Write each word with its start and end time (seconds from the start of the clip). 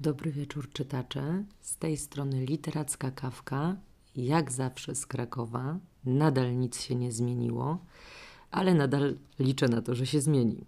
Dobry 0.00 0.32
wieczór 0.32 0.72
czytacze. 0.72 1.44
Z 1.60 1.76
tej 1.76 1.96
strony 1.96 2.44
literacka 2.44 3.10
kawka, 3.10 3.76
jak 4.16 4.52
zawsze 4.52 4.94
z 4.94 5.06
Krakowa. 5.06 5.78
Nadal 6.04 6.56
nic 6.56 6.80
się 6.80 6.94
nie 6.94 7.12
zmieniło, 7.12 7.78
ale 8.50 8.74
nadal 8.74 9.16
liczę 9.38 9.68
na 9.68 9.82
to, 9.82 9.94
że 9.94 10.06
się 10.06 10.20
zmieni. 10.20 10.64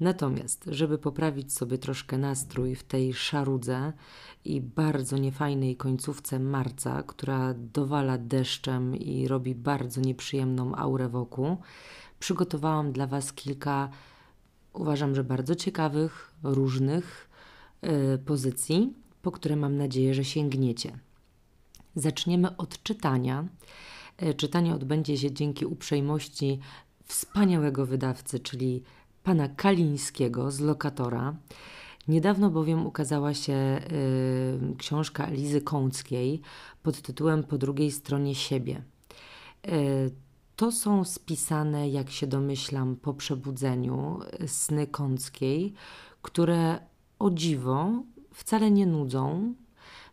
Natomiast, 0.00 0.64
żeby 0.66 0.98
poprawić 0.98 1.52
sobie 1.52 1.78
troszkę 1.78 2.18
nastrój 2.18 2.74
w 2.74 2.82
tej 2.82 3.14
szarudze 3.14 3.92
i 4.44 4.60
bardzo 4.60 5.18
niefajnej 5.18 5.76
końcówce 5.76 6.38
marca, 6.38 7.02
która 7.02 7.54
dowala 7.54 8.18
deszczem 8.18 8.96
i 8.96 9.28
robi 9.28 9.54
bardzo 9.54 10.00
nieprzyjemną 10.00 10.76
aurę 10.76 11.08
wokół, 11.08 11.56
przygotowałam 12.18 12.92
dla 12.92 13.06
Was 13.06 13.32
kilka, 13.32 13.88
uważam, 14.72 15.14
że 15.14 15.24
bardzo 15.24 15.54
ciekawych, 15.54 16.34
różnych 16.42 17.31
pozycji, 18.26 18.92
po 19.22 19.30
które 19.30 19.56
mam 19.56 19.76
nadzieję, 19.76 20.14
że 20.14 20.24
sięgniecie. 20.24 20.98
Zaczniemy 21.96 22.56
od 22.56 22.82
czytania. 22.82 23.48
Y, 24.22 24.34
czytanie 24.34 24.74
odbędzie 24.74 25.18
się 25.18 25.32
dzięki 25.32 25.66
uprzejmości 25.66 26.58
wspaniałego 27.04 27.86
wydawcy, 27.86 28.40
czyli 28.40 28.82
pana 29.22 29.48
Kalińskiego 29.48 30.50
z 30.50 30.60
Lokatora. 30.60 31.36
Niedawno 32.08 32.50
bowiem 32.50 32.86
ukazała 32.86 33.34
się 33.34 33.52
y, 34.72 34.76
książka 34.78 35.30
Lizy 35.30 35.60
Kąckiej 35.60 36.40
pod 36.82 37.02
tytułem 37.02 37.44
Po 37.44 37.58
drugiej 37.58 37.90
stronie 37.90 38.34
siebie. 38.34 38.82
Y, 39.68 40.10
to 40.56 40.72
są 40.72 41.04
spisane, 41.04 41.88
jak 41.88 42.10
się 42.10 42.26
domyślam, 42.26 42.96
po 42.96 43.14
przebudzeniu 43.14 44.20
sny 44.46 44.86
Kąckiej, 44.86 45.74
które 46.22 46.78
o 47.22 47.30
dziwo 47.30 48.02
wcale 48.34 48.70
nie 48.70 48.86
nudzą, 48.86 49.54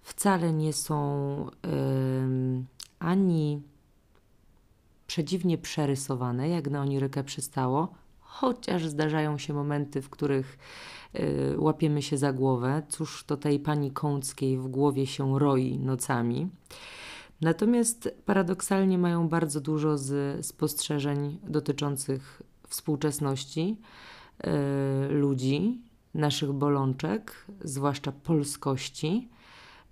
wcale 0.01 0.53
nie 0.53 0.73
są 0.73 1.47
y, 1.47 2.65
ani 2.99 3.61
przedziwnie 5.07 5.57
przerysowane, 5.57 6.49
jak 6.49 6.69
na 6.69 6.81
Onirykę 6.81 7.23
przystało, 7.23 7.93
chociaż 8.19 8.87
zdarzają 8.87 9.37
się 9.37 9.53
momenty, 9.53 10.01
w 10.01 10.09
których 10.09 10.57
y, 11.15 11.55
łapiemy 11.57 12.01
się 12.01 12.17
za 12.17 12.33
głowę. 12.33 12.81
Cóż 12.89 13.23
to 13.23 13.37
tej 13.37 13.59
pani 13.59 13.91
Kąckiej 13.91 14.57
w 14.57 14.67
głowie 14.67 15.07
się 15.07 15.39
roi 15.39 15.79
nocami. 15.79 16.49
Natomiast 17.41 18.09
paradoksalnie 18.25 18.97
mają 18.97 19.29
bardzo 19.29 19.61
dużo 19.61 19.97
z 19.97 20.45
spostrzeżeń 20.45 21.37
dotyczących 21.43 22.41
współczesności 22.67 23.77
y, 25.09 25.13
ludzi, 25.13 25.88
naszych 26.13 26.51
bolączek, 26.53 27.45
zwłaszcza 27.63 28.11
polskości. 28.11 29.29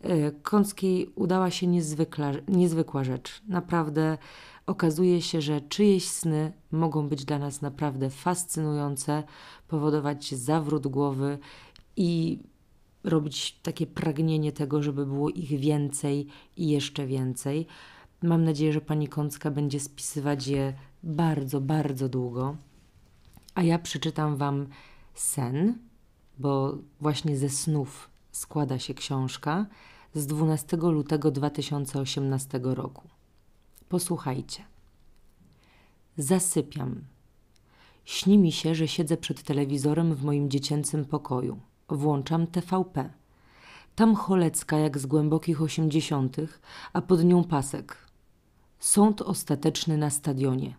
Y, 0.05 0.35
Kąckiej 0.43 1.11
udała 1.15 1.51
się 1.51 1.67
niezwykła 2.47 3.03
rzecz. 3.03 3.41
Naprawdę 3.47 4.17
okazuje 4.65 5.21
się, 5.21 5.41
że 5.41 5.61
czyjeś 5.61 6.07
sny 6.07 6.53
mogą 6.71 7.09
być 7.09 7.25
dla 7.25 7.39
nas 7.39 7.61
naprawdę 7.61 8.09
fascynujące, 8.09 9.23
powodować 9.67 10.35
zawrót 10.35 10.87
głowy 10.87 11.37
i 11.95 12.39
robić 13.03 13.59
takie 13.63 13.87
pragnienie 13.87 14.51
tego, 14.51 14.83
żeby 14.83 15.05
było 15.05 15.29
ich 15.29 15.59
więcej 15.59 16.27
i 16.57 16.69
jeszcze 16.69 17.07
więcej. 17.07 17.67
Mam 18.23 18.43
nadzieję, 18.43 18.73
że 18.73 18.81
pani 18.81 19.07
Kącka 19.07 19.51
będzie 19.51 19.79
spisywać 19.79 20.47
je 20.47 20.73
bardzo, 21.03 21.61
bardzo 21.61 22.09
długo. 22.09 22.55
A 23.55 23.63
ja 23.63 23.79
przeczytam 23.79 24.37
Wam 24.37 24.67
sen, 25.13 25.77
bo 26.39 26.77
właśnie 27.01 27.37
ze 27.37 27.49
snów 27.49 28.09
składa 28.31 28.79
się 28.79 28.93
książka 28.93 29.65
z 30.13 30.27
12 30.27 30.77
lutego 30.77 31.31
2018 31.31 32.59
roku. 32.63 33.07
Posłuchajcie. 33.89 34.63
Zasypiam. 36.17 37.01
Śni 38.05 38.37
mi 38.37 38.51
się, 38.51 38.75
że 38.75 38.87
siedzę 38.87 39.17
przed 39.17 39.43
telewizorem 39.43 40.15
w 40.15 40.23
moim 40.23 40.49
dziecięcym 40.49 41.05
pokoju. 41.05 41.59
Włączam 41.89 42.47
TVP. 42.47 43.09
Tam 43.95 44.15
Cholecka 44.15 44.77
jak 44.77 44.97
z 44.97 45.05
głębokich 45.05 45.61
osiemdziesiątych, 45.61 46.61
a 46.93 47.01
pod 47.01 47.23
nią 47.23 47.43
pasek. 47.43 47.97
Sąd 48.79 49.21
ostateczny 49.21 49.97
na 49.97 50.09
stadionie. 50.09 50.75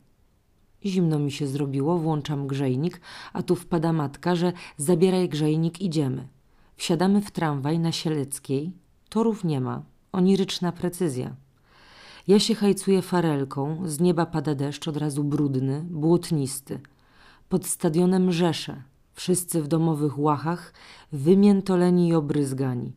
Zimno 0.84 1.18
mi 1.18 1.32
się 1.32 1.46
zrobiło, 1.46 1.98
włączam 1.98 2.46
grzejnik, 2.46 3.00
a 3.32 3.42
tu 3.42 3.56
wpada 3.56 3.92
matka, 3.92 4.34
że 4.34 4.52
zabieraj 4.76 5.28
grzejnik, 5.28 5.80
idziemy. 5.80 6.28
Wsiadamy 6.76 7.20
w 7.20 7.30
tramwaj 7.30 7.78
na 7.78 7.92
Sieleckiej. 7.92 8.72
Torów 9.08 9.44
nie 9.44 9.60
ma. 9.60 9.82
Oniryczna 10.12 10.72
precyzja. 10.72 11.36
Ja 12.28 12.38
się 12.38 12.54
hajcuję 12.54 13.02
farelką, 13.02 13.82
z 13.84 14.00
nieba 14.00 14.26
pada 14.26 14.54
deszcz, 14.54 14.88
od 14.88 14.96
razu 14.96 15.24
brudny, 15.24 15.84
błotnisty. 15.90 16.80
Pod 17.48 17.66
stadionem 17.66 18.32
rzesze, 18.32 18.82
wszyscy 19.12 19.62
w 19.62 19.68
domowych 19.68 20.18
łachach, 20.18 20.74
wymiętoleni 21.12 22.08
i 22.08 22.14
obryzgani. 22.14 22.92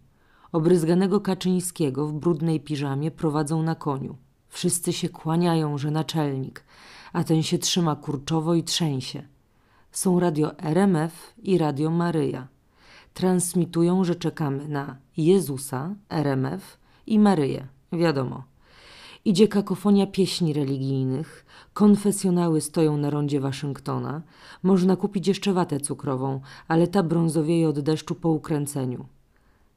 Obryzganego 0.52 1.22
Kaczyńskiego 1.22 2.08
w 2.08 2.14
brudnej 2.14 2.60
piżamie 2.60 3.12
prowadzą 3.12 3.64
na 3.64 3.76
koniu. 3.76 4.16
Wszyscy 4.50 4.94
się 4.94 5.10
kłaniają, 5.10 5.78
że 5.78 5.92
naczelnik, 5.92 6.64
a 7.14 7.24
ten 7.24 7.44
się 7.44 7.58
trzyma 7.58 7.96
kurczowo 7.96 8.54
i 8.54 8.64
trzęsie. 8.64 9.24
Są 9.92 10.20
radio 10.20 10.60
RMF 10.60 11.34
i 11.44 11.58
radio 11.58 11.92
Maryja. 11.92 12.48
Transmitują, 13.14 14.04
że 14.04 14.16
czekamy 14.16 14.68
na 14.68 14.98
Jezusa, 15.18 15.96
RMF 16.10 16.78
i 17.08 17.20
Maryję, 17.20 17.68
wiadomo. 17.94 18.44
Idzie 19.26 19.48
kakofonia 19.48 20.08
pieśni 20.08 20.54
religijnych, 20.54 21.46
konfesjonały 21.74 22.62
stoją 22.62 22.98
na 22.98 23.10
rondzie 23.10 23.40
Waszyngtona, 23.40 24.22
można 24.64 24.96
kupić 24.96 25.28
jeszcze 25.28 25.54
watę 25.54 25.80
cukrową, 25.80 26.42
ale 26.68 26.88
ta 26.88 27.04
brązowieje 27.04 27.70
od 27.70 27.80
deszczu 27.80 28.16
po 28.16 28.30
ukręceniu. 28.30 29.06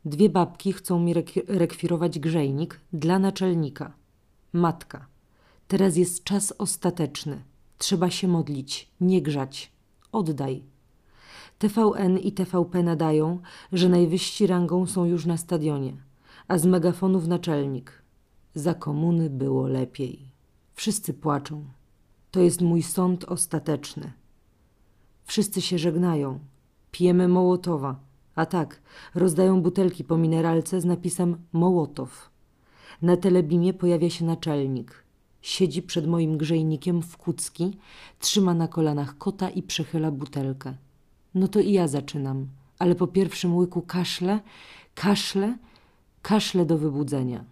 Dwie 0.05 0.28
babki 0.28 0.73
chcą 0.73 1.00
mi 1.00 1.15
rekwirować 1.49 2.19
grzejnik 2.19 2.81
dla 2.93 3.19
naczelnika. 3.19 3.93
Matka. 4.53 5.13
Teraz 5.69 5.97
jest 5.97 6.25
czas 6.25 6.54
ostateczny. 6.58 7.42
Trzeba 7.78 8.10
się 8.10 8.28
modlić, 8.28 8.91
nie 9.00 9.22
grzać. 9.22 9.72
Oddaj. 10.12 10.62
TVN 11.58 12.19
i 12.19 12.32
TVP 12.32 12.82
nadają, 12.82 13.38
że 13.72 13.88
najwyżsi 13.88 14.47
rangą 14.47 14.86
są 14.86 15.04
już 15.04 15.26
na 15.26 15.36
stadionie, 15.36 15.97
a 16.48 16.58
z 16.58 16.66
megafonów 16.66 17.26
naczelnik– 17.26 17.92
za 18.54 18.75
komuny 18.75 19.30
było 19.30 19.69
lepiej. 19.69 20.19
Wszyscy 20.75 21.14
płaczą. 21.14 21.64
To 22.31 22.41
jest 22.41 22.60
mój 22.60 22.82
sąd 22.82 23.25
ostateczny. 23.25 24.12
Wszyscy 25.25 25.60
się 25.60 25.78
żegnają. 25.78 26.38
Pijemy 26.91 27.28
Mołotowa. 27.28 28.00
A 28.34 28.46
tak, 28.46 28.81
rozdają 29.14 29.62
butelki 29.62 30.04
po 30.04 30.16
mineralce 30.16 30.81
z 30.81 30.84
napisem 30.84 31.36
Mołotow. 31.52 32.31
Na 33.02 33.16
telebimie 33.16 33.75
pojawia 33.75 34.10
się 34.10 34.25
naczelnik. 34.25 35.03
Siedzi 35.44 35.82
przed 35.82 36.06
moim 36.06 36.38
grzejnikiem 36.38 37.03
w 37.03 37.16
kucki, 37.16 37.77
trzyma 38.19 38.55
na 38.55 38.69
kolanach 38.69 39.19
kota 39.19 39.50
i 39.50 39.62
przechyla 39.62 40.10
butelkę. 40.10 40.75
No 41.34 41.49
to 41.49 41.60
i 41.60 41.72
ja 41.72 41.88
zaczynam, 41.88 42.47
ale 42.78 42.94
po 42.94 43.06
pierwszym 43.06 43.56
łyku 43.56 43.82
kaszle, 43.82 44.41
kaszle, 44.94 45.59
kaszle 46.22 46.66
do 46.66 46.78
wybudzenia. 46.78 47.44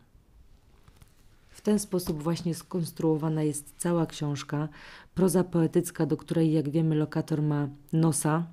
W 1.50 1.60
ten 1.60 1.78
sposób 1.78 2.22
właśnie 2.22 2.54
skonstruowana 2.54 3.42
jest 3.42 3.74
cała 3.78 4.06
książka, 4.06 4.68
proza 5.14 5.44
poetycka, 5.44 6.06
do 6.06 6.16
której, 6.16 6.52
jak 6.52 6.70
wiemy, 6.70 6.94
lokator 6.94 7.42
ma 7.42 7.68
nosa. 7.92 8.46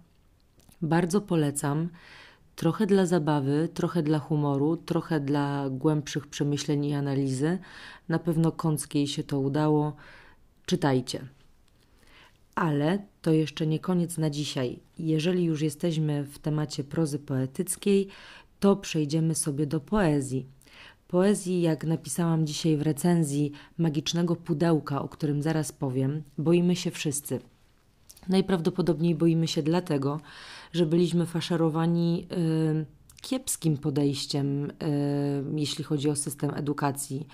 Bardzo 0.82 1.22
polecam. 1.22 1.90
Trochę 2.60 2.86
dla 2.86 3.06
zabawy, 3.06 3.70
trochę 3.74 4.04
dla 4.04 4.20
humoru, 4.20 4.78
trochę 4.78 5.20
dla 5.20 5.70
głębszych 5.70 6.28
przemyśleń 6.28 6.86
i 6.86 6.94
analizy. 6.94 7.58
Na 8.10 8.20
pewno 8.20 8.52
Kąckiej 8.52 9.08
się 9.08 9.24
to 9.24 9.40
udało. 9.40 9.96
Czytajcie. 10.66 11.28
Ale 12.56 13.00
to 13.22 13.32
jeszcze 13.32 13.68
nie 13.68 13.80
koniec 13.80 14.18
na 14.18 14.30
dzisiaj. 14.30 14.80
Jeżeli 14.98 15.44
już 15.44 15.62
jesteśmy 15.62 16.24
w 16.24 16.40
temacie 16.40 16.84
prozy 16.84 17.20
poetyckiej, 17.20 18.08
to 18.60 18.76
przejdziemy 18.76 19.36
sobie 19.36 19.66
do 19.66 19.80
poezji. 19.80 20.46
Poezji, 21.08 21.62
jak 21.62 21.84
napisałam 21.84 22.48
dzisiaj 22.48 22.78
w 22.78 22.82
recenzji 22.82 23.52
magicznego 23.78 24.36
pudełka, 24.36 25.02
o 25.02 25.10
którym 25.10 25.42
zaraz 25.42 25.72
powiem, 25.72 26.24
boimy 26.38 26.76
się 26.76 26.92
wszyscy. 26.92 27.40
Najprawdopodobniej 28.28 29.16
boimy 29.16 29.48
się 29.48 29.64
dlatego, 29.64 30.20
że 30.72 30.86
byliśmy 30.86 31.26
faszerowani 31.26 32.28
y, 32.32 33.00
kiepskim 33.22 33.78
podejściem, 33.78 34.72
y, 34.72 34.74
jeśli 35.56 35.84
chodzi 35.84 36.10
o 36.10 36.16
system 36.16 36.52
edukacji. 36.56 37.28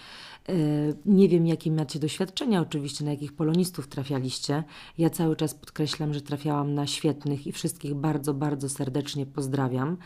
Y, 0.50 0.96
nie 1.06 1.30
wiem, 1.30 1.48
jakie 1.48 1.72
macie 1.72 2.00
doświadczenia, 2.00 2.62
oczywiście, 2.62 3.06
na 3.06 3.12
jakich 3.12 3.34
polonistów 3.34 3.88
trafialiście. 3.88 4.64
Ja 4.98 5.10
cały 5.10 5.36
czas 5.36 5.54
podkreślam, 5.54 6.14
że 6.14 6.22
trafiałam 6.22 6.74
na 6.74 6.88
świetnych 6.88 7.48
i 7.48 7.52
wszystkich 7.52 7.94
bardzo, 7.94 8.34
bardzo 8.34 8.70
serdecznie 8.70 9.26
pozdrawiam. 9.26 9.98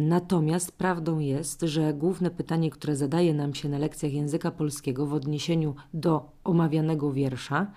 Natomiast 0.00 0.72
prawdą 0.72 1.18
jest, 1.18 1.60
że 1.60 1.94
główne 1.94 2.30
pytanie, 2.30 2.70
które 2.70 2.96
zadaje 2.96 3.34
nam 3.34 3.54
się 3.54 3.68
na 3.68 3.78
lekcjach 3.78 4.12
języka 4.12 4.50
polskiego 4.50 5.06
w 5.06 5.14
odniesieniu 5.14 5.74
do 5.94 6.30
omawianego 6.44 7.12
wiersza, 7.12 7.72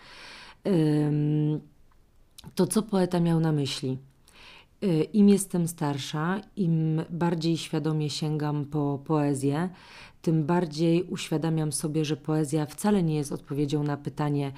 to 2.55 2.67
co 2.67 2.83
poeta 2.83 3.19
miał 3.19 3.39
na 3.39 3.51
myśli. 3.51 3.97
E, 4.81 5.03
Im 5.03 5.29
jestem 5.29 5.67
starsza, 5.67 6.41
im 6.55 7.01
bardziej 7.09 7.57
świadomie 7.57 8.09
sięgam 8.09 8.65
po 8.65 8.99
poezję, 9.05 9.69
tym 10.21 10.45
bardziej 10.45 11.03
uświadamiam 11.03 11.71
sobie, 11.71 12.05
że 12.05 12.17
poezja 12.17 12.65
wcale 12.65 13.03
nie 13.03 13.15
jest 13.15 13.31
odpowiedzią 13.31 13.83
na 13.83 13.97
pytanie, 13.97 14.51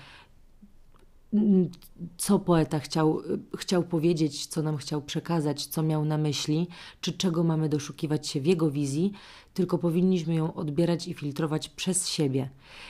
co 2.17 2.39
poeta 2.39 2.79
chciał, 2.79 3.21
chciał 3.57 3.83
powiedzieć, 3.83 4.47
co 4.47 4.61
nam 4.61 4.77
chciał 4.77 5.01
przekazać, 5.01 5.65
co 5.65 5.83
miał 5.83 6.05
na 6.05 6.17
myśli, 6.17 6.67
czy 7.01 7.13
czego 7.13 7.43
mamy 7.43 7.69
doszukiwać 7.69 8.27
się 8.27 8.41
w 8.41 8.45
jego 8.45 8.71
wizji, 8.71 9.13
tylko 9.53 9.77
powinniśmy 9.77 10.35
ją 10.35 10.53
odbierać 10.53 11.07
i 11.07 11.13
filtrować 11.13 11.69
przez 11.69 12.09
siebie. 12.09 12.49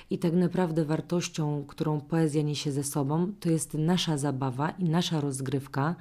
I 0.09 0.19
tak 0.19 0.33
naprawdę 0.33 0.85
wartością, 0.85 1.65
którą 1.67 2.01
poezja 2.01 2.41
niesie 2.41 2.71
ze 2.71 2.83
sobą, 2.83 3.33
to 3.39 3.49
jest 3.49 3.73
nasza 3.73 4.17
zabawa 4.17 4.69
i 4.69 4.83
nasza 4.83 5.21
rozgrywka, 5.21 5.95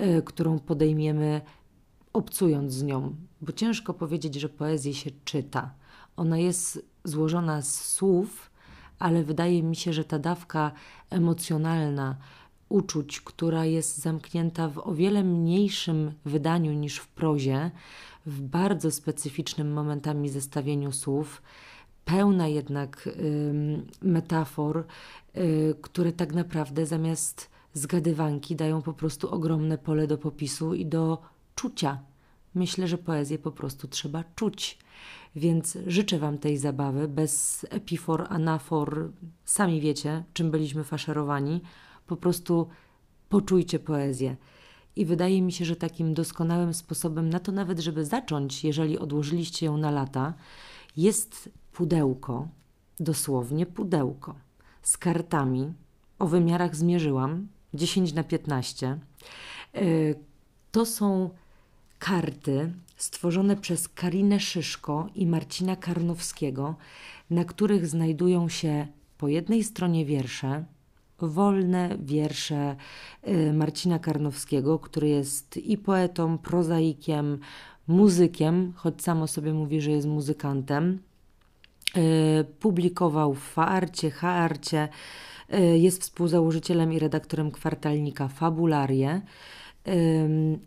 y, 0.00 0.22
którą 0.22 0.58
podejmiemy 0.58 1.40
obcując 2.12 2.72
z 2.72 2.82
nią, 2.82 3.16
bo 3.40 3.52
ciężko 3.52 3.94
powiedzieć, 3.94 4.34
że 4.34 4.48
poezję 4.48 4.94
się 4.94 5.10
czyta. 5.24 5.74
Ona 6.16 6.38
jest 6.38 6.86
złożona 7.04 7.62
z 7.62 7.84
słów, 7.84 8.50
ale 8.98 9.24
wydaje 9.24 9.62
mi 9.62 9.76
się, 9.76 9.92
że 9.92 10.04
ta 10.04 10.18
dawka 10.18 10.72
emocjonalna, 11.10 12.16
uczuć, 12.68 13.20
która 13.20 13.64
jest 13.64 13.98
zamknięta 13.98 14.68
w 14.68 14.78
o 14.78 14.94
wiele 14.94 15.24
mniejszym 15.24 16.12
wydaniu 16.24 16.72
niż 16.72 16.96
w 16.98 17.08
prozie, 17.08 17.70
w 18.26 18.40
bardzo 18.40 18.90
specyficznym 18.90 19.72
momentami 19.72 20.28
zestawieniu 20.28 20.92
słów, 20.92 21.42
pełna 22.04 22.48
jednak 22.48 23.06
y, 23.06 23.52
metafor, 24.02 24.84
y, 25.36 25.74
które 25.82 26.12
tak 26.12 26.32
naprawdę 26.32 26.86
zamiast 26.86 27.50
zgadywanki 27.74 28.56
dają 28.56 28.82
po 28.82 28.92
prostu 28.92 29.30
ogromne 29.30 29.78
pole 29.78 30.06
do 30.06 30.18
popisu 30.18 30.74
i 30.74 30.86
do 30.86 31.22
czucia. 31.54 31.98
Myślę, 32.54 32.88
że 32.88 32.98
poezję 32.98 33.38
po 33.38 33.50
prostu 33.52 33.88
trzeba 33.88 34.24
czuć. 34.36 34.78
Więc 35.36 35.78
życzę 35.86 36.18
Wam 36.18 36.38
tej 36.38 36.58
zabawy 36.58 37.08
bez 37.08 37.66
epifor, 37.70 38.26
anafor. 38.28 39.10
Sami 39.44 39.80
wiecie, 39.80 40.24
czym 40.32 40.50
byliśmy 40.50 40.84
faszerowani. 40.84 41.60
Po 42.06 42.16
prostu 42.16 42.68
poczujcie 43.28 43.78
poezję. 43.78 44.36
I 44.96 45.04
wydaje 45.04 45.42
mi 45.42 45.52
się, 45.52 45.64
że 45.64 45.76
takim 45.76 46.14
doskonałym 46.14 46.74
sposobem 46.74 47.30
na 47.30 47.40
to, 47.40 47.52
nawet 47.52 47.78
żeby 47.78 48.04
zacząć, 48.04 48.64
jeżeli 48.64 48.98
odłożyliście 48.98 49.66
ją 49.66 49.76
na 49.76 49.90
lata, 49.90 50.34
jest 50.96 51.50
pudełko, 51.72 52.48
dosłownie 53.00 53.66
pudełko, 53.66 54.34
z 54.82 54.98
kartami. 54.98 55.72
O 56.18 56.26
wymiarach 56.26 56.76
zmierzyłam 56.76 57.48
10 57.74 58.12
na 58.12 58.24
15. 58.24 58.98
E, 59.74 59.80
to 60.72 60.86
są 60.86 61.30
karty 61.98 62.72
stworzone 63.04 63.56
przez 63.56 63.88
Karinę 63.88 64.40
Szyszko 64.40 65.08
i 65.14 65.26
Marcina 65.26 65.76
Karnowskiego, 65.76 66.74
na 67.30 67.44
których 67.44 67.86
znajdują 67.86 68.48
się 68.48 68.86
po 69.18 69.28
jednej 69.28 69.64
stronie 69.64 70.04
wiersze, 70.06 70.64
wolne 71.18 71.96
wiersze 72.00 72.76
y, 73.28 73.52
Marcina 73.52 73.98
Karnowskiego, 73.98 74.78
który 74.78 75.08
jest 75.08 75.56
i 75.56 75.78
poetą, 75.78 76.38
prozaikiem, 76.38 77.38
muzykiem, 77.86 78.72
choć 78.76 79.02
samo 79.02 79.26
sobie 79.26 79.52
mówi, 79.52 79.80
że 79.80 79.90
jest 79.90 80.06
muzykantem. 80.06 80.98
Y, 81.96 82.44
publikował 82.60 83.34
w 83.34 83.42
Faarcie, 83.42 84.10
Haarcie, 84.10 84.88
y, 85.54 85.78
jest 85.78 86.02
współzałożycielem 86.02 86.92
i 86.92 86.98
redaktorem 86.98 87.50
kwartalnika 87.50 88.28
Fabularie. 88.28 89.20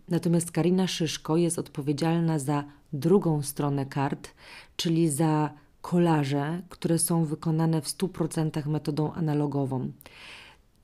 Natomiast 0.09 0.51
Karina 0.51 0.87
Szyszko 0.87 1.37
jest 1.37 1.59
odpowiedzialna 1.59 2.39
za 2.39 2.63
drugą 2.93 3.41
stronę 3.41 3.85
kart, 3.85 4.29
czyli 4.75 5.09
za 5.09 5.49
kolaże, 5.81 6.61
które 6.69 6.99
są 6.99 7.25
wykonane 7.25 7.81
w 7.81 7.87
100% 7.87 8.67
metodą 8.67 9.13
analogową. 9.13 9.91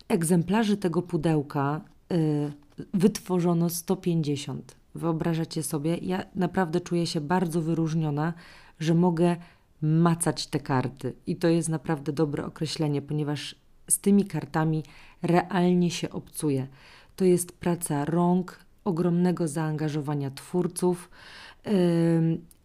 Egzemplarzy 0.08 0.78
tego 0.78 1.02
pudełka 1.02 1.82
y, 2.12 2.52
wytworzono 2.94 3.70
150. 3.70 4.76
Wyobrażacie 4.96 5.64
sobie? 5.64 5.98
Ja 5.98 6.26
naprawdę 6.36 6.82
czuję 6.82 7.08
się 7.08 7.22
bardzo 7.22 7.62
wyróżniona, 7.62 8.34
że 8.80 8.94
mogę 8.94 9.36
macać 9.82 10.48
te 10.48 10.60
karty. 10.60 11.14
I 11.28 11.36
to 11.36 11.48
jest 11.48 11.70
naprawdę 11.70 12.14
dobre 12.14 12.46
określenie, 12.46 13.02
ponieważ 13.02 13.56
z 13.90 14.00
tymi 14.00 14.26
kartami 14.26 14.84
realnie 15.22 15.92
się 15.92 16.10
obcuje. 16.10 16.68
To 17.16 17.26
jest 17.26 17.52
praca 17.52 18.06
rąk, 18.06 18.60
ogromnego 18.84 19.48
zaangażowania 19.48 20.32
twórców, 20.32 21.10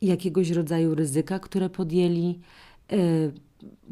jakiegoś 0.03 0.51
rodzaju 0.51 0.95
ryzyka, 0.95 1.39
które 1.39 1.71
podjęli, 1.71 2.41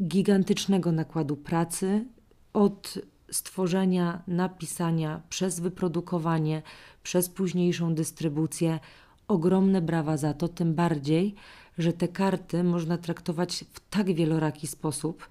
gigantycznego 0.03 0.91
nakładu 0.91 1.37
pracy 1.37 2.05
od 2.53 2.97
stworzenia, 3.31 4.23
napisania, 4.27 5.21
przez 5.29 5.59
wyprodukowanie, 5.59 6.61
przez 7.03 7.29
późniejszą 7.29 7.95
dystrybucję. 7.95 8.79
Ogromne 9.27 9.81
brawa 9.81 10.17
za 10.17 10.33
to, 10.33 10.47
tym 10.47 10.73
bardziej, 10.73 11.35
że 11.77 11.93
te 11.93 12.07
karty 12.07 12.63
można 12.63 12.97
traktować 12.97 13.65
w 13.73 13.89
tak 13.89 14.13
wieloraki 14.13 14.67
sposób, 14.67 15.29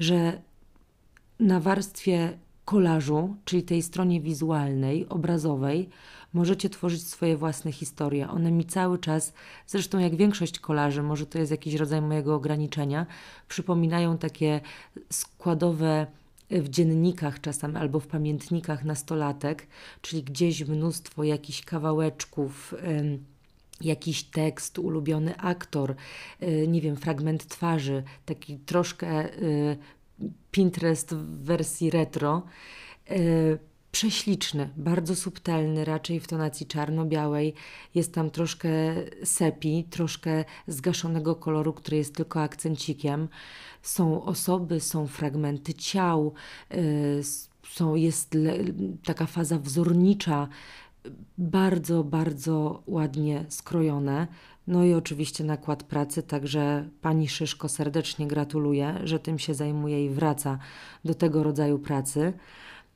że 0.00 0.42
na 1.40 1.60
warstwie 1.60 2.38
kolażu, 2.66 3.36
czyli 3.44 3.62
tej 3.62 3.82
stronie 3.82 4.20
wizualnej, 4.20 5.08
obrazowej, 5.08 5.88
możecie 6.32 6.70
tworzyć 6.70 7.06
swoje 7.06 7.36
własne 7.36 7.72
historie. 7.72 8.28
One 8.28 8.50
mi 8.50 8.64
cały 8.64 8.98
czas, 8.98 9.32
zresztą 9.66 9.98
jak 9.98 10.16
większość 10.16 10.58
kolaży, 10.58 11.02
może 11.02 11.26
to 11.26 11.38
jest 11.38 11.50
jakiś 11.50 11.74
rodzaj 11.74 12.02
mojego 12.02 12.34
ograniczenia, 12.34 13.06
przypominają 13.48 14.18
takie 14.18 14.60
składowe 15.10 16.06
w 16.50 16.68
dziennikach 16.68 17.40
czasem 17.40 17.76
albo 17.76 18.00
w 18.00 18.06
pamiętnikach 18.06 18.84
nastolatek, 18.84 19.66
czyli 20.00 20.22
gdzieś 20.22 20.64
mnóstwo 20.64 21.24
jakichś 21.24 21.62
kawałeczków. 21.64 22.74
jakiś 23.80 24.24
tekst, 24.24 24.78
ulubiony 24.78 25.36
aktor, 25.36 25.94
y, 26.42 26.68
nie 26.68 26.80
wiem, 26.80 26.96
fragment 26.96 27.46
twarzy, 27.46 28.02
taki 28.24 28.58
troszkę 28.58 29.38
y, 29.38 29.76
Pinterest 30.50 31.14
w 31.14 31.44
wersji 31.44 31.90
retro. 31.90 32.42
E, 33.10 33.16
prześliczny, 33.92 34.70
bardzo 34.76 35.16
subtelny, 35.16 35.84
raczej 35.84 36.20
w 36.20 36.26
tonacji 36.26 36.66
czarno-białej. 36.66 37.54
Jest 37.94 38.14
tam 38.14 38.30
troszkę 38.30 38.68
sepi, 39.24 39.84
troszkę 39.90 40.44
zgaszonego 40.66 41.34
koloru, 41.34 41.72
który 41.72 41.96
jest 41.96 42.14
tylko 42.14 42.42
akcencikiem. 42.42 43.28
Są 43.82 44.24
osoby, 44.24 44.80
są 44.80 45.06
fragmenty 45.06 45.74
ciał, 45.74 46.34
e, 46.70 46.76
są, 47.68 47.94
jest 47.94 48.36
taka 49.04 49.26
faza 49.26 49.58
wzornicza, 49.58 50.48
bardzo, 51.38 52.04
bardzo 52.04 52.82
ładnie 52.86 53.44
skrojone. 53.48 54.26
No 54.66 54.84
i 54.84 54.94
oczywiście 54.94 55.44
nakład 55.44 55.82
pracy, 55.82 56.22
także 56.22 56.88
pani 57.00 57.28
Szyszko 57.28 57.68
serdecznie 57.68 58.26
gratuluję, 58.26 59.00
że 59.04 59.18
tym 59.18 59.38
się 59.38 59.54
zajmuje 59.54 60.04
i 60.04 60.10
wraca 60.10 60.58
do 61.04 61.14
tego 61.14 61.42
rodzaju 61.42 61.78
pracy. 61.78 62.32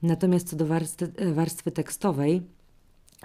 Natomiast 0.03 0.49
co 0.49 0.57
do 0.57 0.67
warstwy, 0.67 1.13
warstwy 1.35 1.71
tekstowej, 1.71 2.43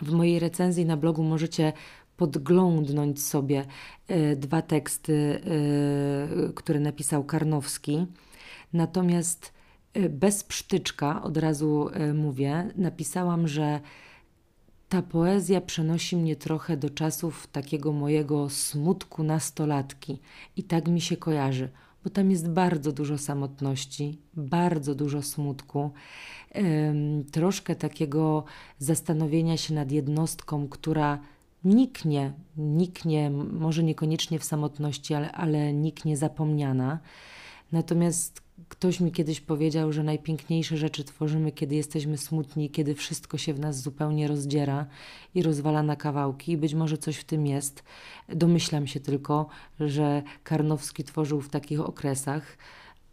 w 0.02 0.12
mojej 0.12 0.40
recenzji 0.40 0.86
na 0.86 0.98
blogu 0.98 1.24
możecie 1.24 1.74
podglądnąć 2.18 3.24
sobie 3.24 3.66
y, 4.12 4.36
dwa 4.36 4.62
teksty, 4.62 5.42
y, 6.50 6.54
które 6.54 6.80
napisał 6.80 7.24
Karnowski. 7.24 8.06
Natomiast 8.74 9.54
y, 9.98 10.10
bez 10.10 10.44
psztyczka, 10.44 11.24
od 11.24 11.38
razu 11.38 11.90
mówię, 12.14 12.72
napisałam, 12.75 13.48
że 13.48 13.80
ta 14.89 15.01
poezja 15.01 15.62
przenosi 15.62 16.18
mnie 16.18 16.36
trochę 16.36 16.77
do 16.77 16.89
czasów 16.89 17.48
takiego 17.48 17.92
mojego 17.92 18.50
smutku 18.50 19.24
nastolatki 19.24 20.20
i 20.58 20.63
tak 20.63 20.88
mi 20.88 21.01
się 21.01 21.18
kojarzy, 21.18 21.70
bo 22.04 22.10
tam 22.10 22.32
jest 22.32 22.50
bardzo 22.50 22.92
dużo 22.92 23.18
samotności, 23.18 24.18
bardzo 24.34 24.96
dużo 24.96 25.22
smutku, 25.22 25.92
troszkę 27.32 27.75
takiego 27.75 28.44
zastanowienia 28.80 29.58
się 29.58 29.74
nad 29.74 29.92
jednostką, 29.92 30.68
która 30.68 31.20
niknie, 31.63 32.34
niknie, 32.58 33.30
może 33.30 33.84
niekoniecznie 33.84 34.39
w 34.39 34.44
samotności, 34.44 35.13
ale, 35.13 35.32
ale 35.32 35.74
niknie 35.74 36.18
zapomniana. 36.18 37.00
Natomiast 37.72 38.45
ktoś 38.70 39.00
mi 39.00 39.12
kiedyś 39.12 39.42
powiedział, 39.42 39.92
że 39.92 40.04
najpiękniejsze 40.04 40.78
rzeczy 40.78 41.04
tworzymy, 41.04 41.52
kiedy 41.52 41.76
jesteśmy 41.76 42.18
smutni, 42.18 42.70
kiedy 42.70 42.96
wszystko 42.96 43.38
się 43.38 43.54
w 43.54 43.60
nas 43.60 43.82
zupełnie 43.82 44.28
rozdziera 44.28 44.86
i 45.36 45.44
rozwala 45.44 45.84
na 45.84 45.96
kawałki. 45.96 46.52
I 46.52 46.58
być 46.58 46.74
może 46.74 46.98
coś 46.98 47.16
w 47.18 47.24
tym 47.24 47.48
jest. 47.48 47.84
Domyślam 48.30 48.88
się 48.88 49.00
tylko, 49.00 49.48
że 49.80 50.24
Karnowski 50.44 51.04
tworzył 51.04 51.42
w 51.42 51.50
takich 51.50 51.80
okresach, 51.80 52.58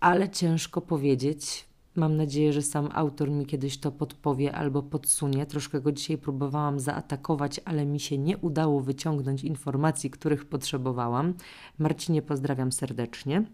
ale 0.00 0.30
ciężko 0.30 0.80
powiedzieć. 0.80 1.66
Mam 1.96 2.16
nadzieję, 2.16 2.52
że 2.52 2.62
sam 2.62 2.88
autor 2.92 3.30
mi 3.30 3.46
kiedyś 3.46 3.78
to 3.78 3.92
podpowie 3.92 4.54
albo 4.54 4.82
podsunie. 4.82 5.46
Troszkę 5.46 5.80
go 5.80 5.92
dzisiaj 5.92 6.18
próbowałam 6.18 6.80
zaatakować, 6.80 7.60
ale 7.64 7.86
mi 7.86 8.00
się 8.00 8.18
nie 8.18 8.38
udało 8.38 8.80
wyciągnąć 8.80 9.44
informacji, 9.44 10.10
których 10.10 10.44
potrzebowałam. 10.44 11.34
Marcinie 11.78 12.22
pozdrawiam 12.22 12.72
serdecznie. 12.72 13.44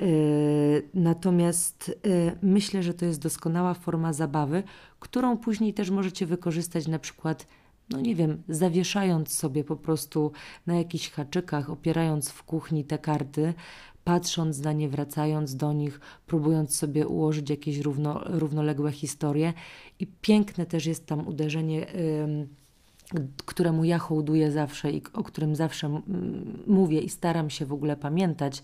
Yy, 0.00 0.88
natomiast 0.94 1.88
yy, 2.04 2.38
myślę, 2.42 2.82
że 2.82 2.94
to 2.94 3.04
jest 3.04 3.20
doskonała 3.20 3.74
forma 3.74 4.12
zabawy, 4.12 4.62
którą 5.00 5.36
później 5.36 5.74
też 5.74 5.90
możecie 5.90 6.26
wykorzystać 6.26 6.88
na 6.88 6.98
przykład 6.98 7.46
no 7.90 8.00
nie 8.00 8.14
wiem, 8.14 8.42
zawieszając 8.48 9.34
sobie 9.34 9.64
po 9.64 9.76
prostu 9.76 10.32
na 10.66 10.76
jakichś 10.76 11.10
haczykach, 11.10 11.70
opierając 11.70 12.30
w 12.30 12.42
kuchni 12.42 12.84
te 12.84 12.98
karty, 12.98 13.54
patrząc 14.04 14.58
na 14.58 14.72
nie, 14.72 14.88
wracając 14.88 15.56
do 15.56 15.72
nich, 15.72 16.00
próbując 16.26 16.76
sobie 16.76 17.06
ułożyć 17.06 17.50
jakieś 17.50 17.78
równo, 17.78 18.20
równoległe 18.24 18.92
historie. 18.92 19.52
I 20.00 20.06
piękne 20.06 20.66
też 20.66 20.86
jest 20.86 21.06
tam 21.06 21.28
uderzenie, 21.28 21.86
któremu 23.46 23.84
ja 23.84 23.98
hołduję 23.98 24.52
zawsze 24.52 24.90
i 24.92 25.02
o 25.12 25.22
którym 25.22 25.56
zawsze 25.56 26.00
mówię 26.66 27.00
i 27.00 27.08
staram 27.08 27.50
się 27.50 27.66
w 27.66 27.72
ogóle 27.72 27.96
pamiętać. 27.96 28.62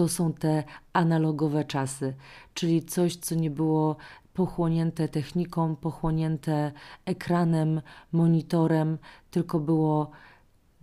To 0.00 0.08
są 0.08 0.32
te 0.32 0.64
analogowe 0.92 1.64
czasy, 1.64 2.14
czyli 2.54 2.82
coś, 2.82 3.16
co 3.16 3.34
nie 3.34 3.50
było 3.50 3.96
pochłonięte 4.34 5.08
techniką, 5.08 5.76
pochłonięte 5.76 6.72
ekranem, 7.04 7.82
monitorem, 8.12 8.98
tylko 9.30 9.60
było 9.60 10.10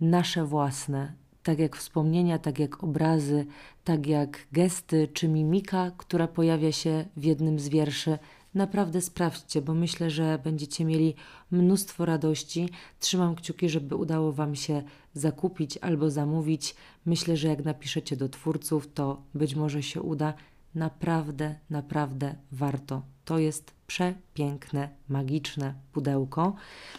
nasze 0.00 0.44
własne, 0.44 1.12
tak 1.42 1.58
jak 1.58 1.76
wspomnienia, 1.76 2.38
tak 2.38 2.58
jak 2.58 2.84
obrazy, 2.84 3.46
tak 3.84 4.06
jak 4.06 4.46
gesty 4.52 5.08
czy 5.08 5.28
mimika, 5.28 5.90
która 5.96 6.28
pojawia 6.28 6.72
się 6.72 7.04
w 7.16 7.24
jednym 7.24 7.58
z 7.58 7.68
wierszy. 7.68 8.18
Naprawdę 8.54 9.00
sprawdźcie, 9.00 9.62
bo 9.62 9.74
myślę, 9.74 10.10
że 10.10 10.38
będziecie 10.44 10.84
mieli 10.84 11.14
mnóstwo 11.50 12.04
radości. 12.04 12.68
Trzymam 13.00 13.34
kciuki, 13.34 13.68
żeby 13.68 13.96
udało 13.96 14.32
Wam 14.32 14.54
się 14.54 14.82
zakupić 15.14 15.78
albo 15.78 16.10
zamówić. 16.10 16.74
Myślę, 17.06 17.36
że 17.36 17.48
jak 17.48 17.64
napiszecie 17.64 18.16
do 18.16 18.28
twórców, 18.28 18.92
to 18.94 19.22
być 19.34 19.54
może 19.54 19.82
się 19.82 20.02
uda. 20.02 20.34
Naprawdę, 20.74 21.54
naprawdę 21.70 22.34
warto. 22.52 23.02
To 23.24 23.38
jest 23.38 23.72
przepiękne, 23.86 24.88
magiczne 25.08 25.74
pudełko, 25.92 26.54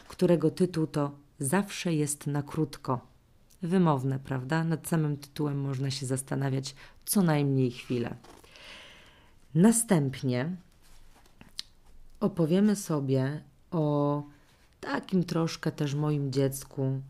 którego 0.08 0.52
tytuł 0.52 0.88
to 0.88 1.12
Zawsze 1.40 1.94
jest 1.94 2.28
na 2.28 2.44
krótko 2.44 3.00
wymowne, 3.62 4.20
prawda? 4.20 4.64
Nad 4.64 4.88
samym 4.88 5.18
tytułem 5.18 5.62
można 5.62 5.92
się 5.92 6.06
zastanawiać 6.06 6.76
co 7.06 7.22
najmniej 7.22 7.72
chwilę. 7.72 8.16
Następnie 9.56 10.56
opowiemy 12.20 12.76
sobie 12.76 13.42
o 13.72 14.24
takim 14.80 15.24
troszkę 15.24 15.72
też 15.72 15.96
moim 15.96 16.32
dziecku, 16.32 17.02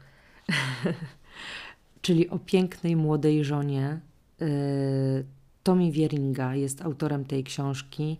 czyli 2.01 2.29
o 2.29 2.39
pięknej 2.39 2.95
młodej 2.95 3.43
żonie. 3.43 3.99
Y, 4.41 5.25
Tommy 5.63 5.91
Wieringa 5.91 6.55
jest 6.55 6.81
autorem 6.81 7.25
tej 7.25 7.43
książki 7.43 8.17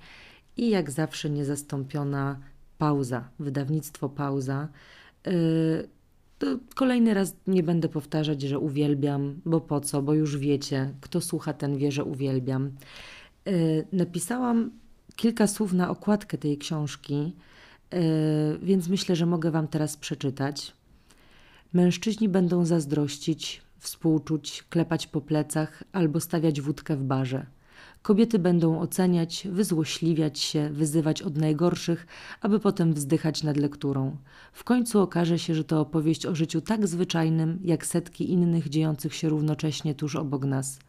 i 0.58 0.70
jak 0.70 0.92
zawsze 0.92 1.30
niezastąpiona 1.30 2.40
pauza, 2.78 3.30
wydawnictwo 3.40 4.10
pauza. 4.10 4.68
Y, 5.28 5.90
kolejny 6.76 7.14
raz 7.14 7.36
nie 7.48 7.64
będę 7.64 7.90
powtarzać, 7.90 8.42
że 8.42 8.60
uwielbiam, 8.60 9.42
bo 9.46 9.62
po 9.62 9.80
co, 9.80 10.02
bo 10.02 10.14
już 10.14 10.38
wiecie, 10.38 10.94
kto 11.02 11.22
słucha, 11.22 11.54
ten 11.54 11.78
wie, 11.78 11.92
że 11.92 12.04
uwielbiam. 12.04 12.72
E, 13.48 13.52
napisałam 13.92 14.72
kilka 15.20 15.48
słów 15.48 15.74
na 15.74 15.90
okładkę 15.90 16.38
tej 16.38 16.58
książki, 16.58 17.36
e, 17.92 18.00
więc 18.62 18.88
myślę, 18.88 19.16
że 19.16 19.26
mogę 19.26 19.52
Wam 19.52 19.68
teraz 19.68 19.98
przeczytać. 19.98 20.74
Mężczyźni 21.74 22.30
będą 22.30 22.66
zazdrościć, 22.66 23.62
współczuć, 23.80 24.64
klepać 24.70 25.08
po 25.08 25.22
plecach 25.22 25.84
albo 25.92 26.20
stawiać 26.20 26.62
wódkę 26.62 26.96
w 26.96 27.04
barze. 27.04 27.46
Kobiety 28.02 28.40
będą 28.40 28.80
oceniać, 28.80 29.48
wyzłośliwiać 29.52 30.40
się, 30.40 30.70
wyzywać 30.70 31.22
od 31.22 31.38
najgorszych, 31.38 32.08
aby 32.42 32.60
potem 32.60 32.94
wzdychać 32.94 33.44
nad 33.44 33.58
lekturą. 33.58 34.18
W 34.54 34.64
końcu 34.64 35.00
okaże 35.00 35.40
się, 35.40 35.56
że 35.56 35.64
to 35.64 35.82
opowieść 35.82 36.26
o 36.26 36.36
życiu 36.36 36.62
tak 36.62 36.88
zwyczajnym, 36.88 37.60
jak 37.64 37.86
setki 37.86 38.32
innych 38.32 38.70
dziejących 38.70 39.16
się 39.16 39.30
równocześnie 39.30 39.96
tuż 39.96 40.16
obok 40.16 40.46
nas. 40.46 40.80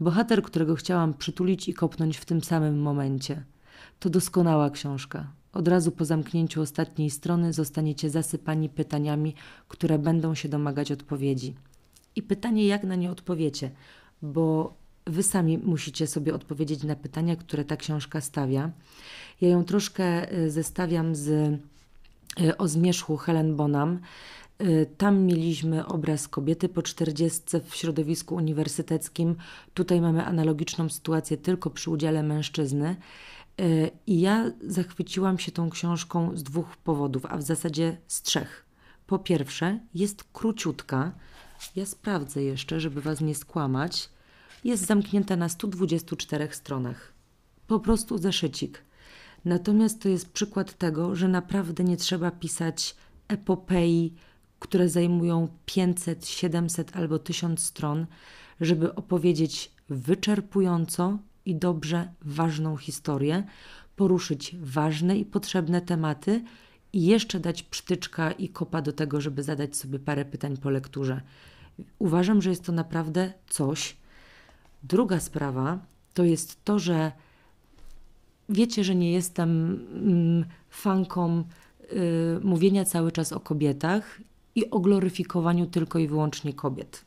Bohater, 0.00 0.42
którego 0.42 0.74
chciałam 0.74 1.14
przytulić 1.14 1.68
i 1.68 1.74
kopnąć 1.74 2.18
w 2.18 2.24
tym 2.24 2.42
samym 2.42 2.82
momencie. 2.82 3.44
To 4.02 4.10
doskonała 4.10 4.70
książka. 4.70 5.26
Od 5.52 5.68
razu 5.68 5.90
po 5.90 6.04
zamknięciu 6.04 6.62
ostatniej 6.62 7.10
strony 7.10 7.52
zostaniecie 7.52 8.10
zasypani 8.10 8.68
pytaniami, 8.68 9.34
które 9.68 9.98
będą 9.98 10.34
się 10.34 10.48
domagać 10.48 10.92
odpowiedzi. 10.92 11.54
I 12.16 12.22
pytanie, 12.22 12.66
jak 12.66 12.84
na 12.84 12.94
nie 12.94 13.10
odpowiecie, 13.10 13.70
bo 14.22 14.74
Wy 15.06 15.22
sami 15.22 15.58
musicie 15.58 16.06
sobie 16.06 16.34
odpowiedzieć 16.34 16.82
na 16.82 16.96
pytania, 16.96 17.36
które 17.36 17.64
ta 17.64 17.76
książka 17.76 18.20
stawia. 18.20 18.70
Ja 19.40 19.48
ją 19.48 19.64
troszkę 19.64 20.32
y, 20.32 20.50
zestawiam 20.50 21.14
z 21.14 21.28
y, 22.40 22.56
O 22.58 22.68
zmierzchu 22.68 23.16
Helen 23.16 23.56
Bonham. 23.56 23.98
Y, 24.62 24.86
tam 24.98 25.22
mieliśmy 25.22 25.86
obraz 25.86 26.28
kobiety 26.28 26.68
po 26.68 26.82
czterdziestce 26.82 27.60
w 27.60 27.74
środowisku 27.74 28.34
uniwersyteckim. 28.34 29.36
Tutaj 29.74 30.00
mamy 30.00 30.24
analogiczną 30.24 30.88
sytuację 30.88 31.36
tylko 31.36 31.70
przy 31.70 31.90
udziale 31.90 32.22
mężczyzny. 32.22 32.96
I 34.06 34.20
ja 34.20 34.50
zachwyciłam 34.66 35.38
się 35.38 35.52
tą 35.52 35.70
książką 35.70 36.36
z 36.36 36.42
dwóch 36.42 36.76
powodów, 36.76 37.26
a 37.26 37.36
w 37.36 37.42
zasadzie 37.42 37.96
z 38.06 38.22
trzech. 38.22 38.66
Po 39.06 39.18
pierwsze, 39.18 39.80
jest 39.94 40.24
króciutka. 40.32 41.12
Ja 41.76 41.86
sprawdzę 41.86 42.42
jeszcze, 42.42 42.80
żeby 42.80 43.00
Was 43.00 43.20
nie 43.20 43.34
skłamać 43.34 44.10
jest 44.64 44.86
zamknięta 44.86 45.36
na 45.36 45.48
124 45.48 46.48
stronach. 46.52 47.12
Po 47.66 47.80
prostu 47.80 48.18
zeszycik. 48.18 48.84
Natomiast 49.44 50.02
to 50.02 50.08
jest 50.08 50.32
przykład 50.32 50.78
tego, 50.78 51.16
że 51.16 51.28
naprawdę 51.28 51.84
nie 51.84 51.96
trzeba 51.96 52.30
pisać 52.30 52.96
epopei, 53.28 54.14
które 54.58 54.88
zajmują 54.88 55.48
500, 55.66 56.26
700 56.26 56.96
albo 56.96 57.18
1000 57.18 57.64
stron, 57.64 58.06
żeby 58.60 58.94
opowiedzieć 58.94 59.72
wyczerpująco 59.88 61.18
i 61.46 61.56
dobrze 61.56 62.12
ważną 62.20 62.76
historię, 62.76 63.44
poruszyć 63.96 64.56
ważne 64.62 65.18
i 65.18 65.24
potrzebne 65.24 65.80
tematy 65.80 66.44
i 66.92 67.06
jeszcze 67.06 67.40
dać 67.40 67.62
psztyczka 67.62 68.32
i 68.32 68.48
kopa 68.48 68.82
do 68.82 68.92
tego, 68.92 69.20
żeby 69.20 69.42
zadać 69.42 69.76
sobie 69.76 69.98
parę 69.98 70.24
pytań 70.24 70.56
po 70.56 70.70
lekturze. 70.70 71.20
Uważam, 71.98 72.42
że 72.42 72.50
jest 72.50 72.64
to 72.64 72.72
naprawdę 72.72 73.32
coś, 73.48 73.96
Druga 74.82 75.20
sprawa 75.20 75.78
to 76.14 76.24
jest 76.24 76.64
to, 76.64 76.78
że 76.78 77.12
wiecie, 78.48 78.84
że 78.84 78.94
nie 78.94 79.12
jestem 79.12 79.50
mm, 79.94 80.44
fanką 80.70 81.44
y, 81.92 82.40
mówienia 82.42 82.84
cały 82.84 83.12
czas 83.12 83.32
o 83.32 83.40
kobietach 83.40 84.20
i 84.54 84.70
o 84.70 84.80
gloryfikowaniu 84.80 85.66
tylko 85.66 85.98
i 85.98 86.08
wyłącznie 86.08 86.52
kobiet. 86.52 87.04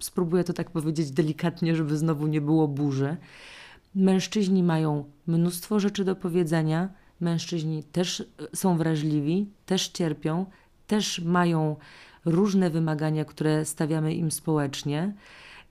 Spróbuję 0.00 0.44
to 0.44 0.52
tak 0.52 0.70
powiedzieć 0.70 1.10
delikatnie, 1.10 1.76
żeby 1.76 1.96
znowu 1.96 2.26
nie 2.26 2.40
było 2.40 2.68
burzy. 2.68 3.16
Mężczyźni 3.98 4.62
mają 4.62 5.04
mnóstwo 5.26 5.80
rzeczy 5.80 6.04
do 6.04 6.16
powiedzenia, 6.16 6.88
mężczyźni 7.20 7.84
też 7.84 8.20
y, 8.20 8.26
są 8.54 8.76
wrażliwi, 8.76 9.46
też 9.66 9.88
cierpią, 9.88 10.46
też 10.86 11.20
mają 11.20 11.76
różne 12.24 12.70
wymagania, 12.70 13.24
które 13.24 13.64
stawiamy 13.64 14.14
im 14.14 14.30
społecznie. 14.30 15.14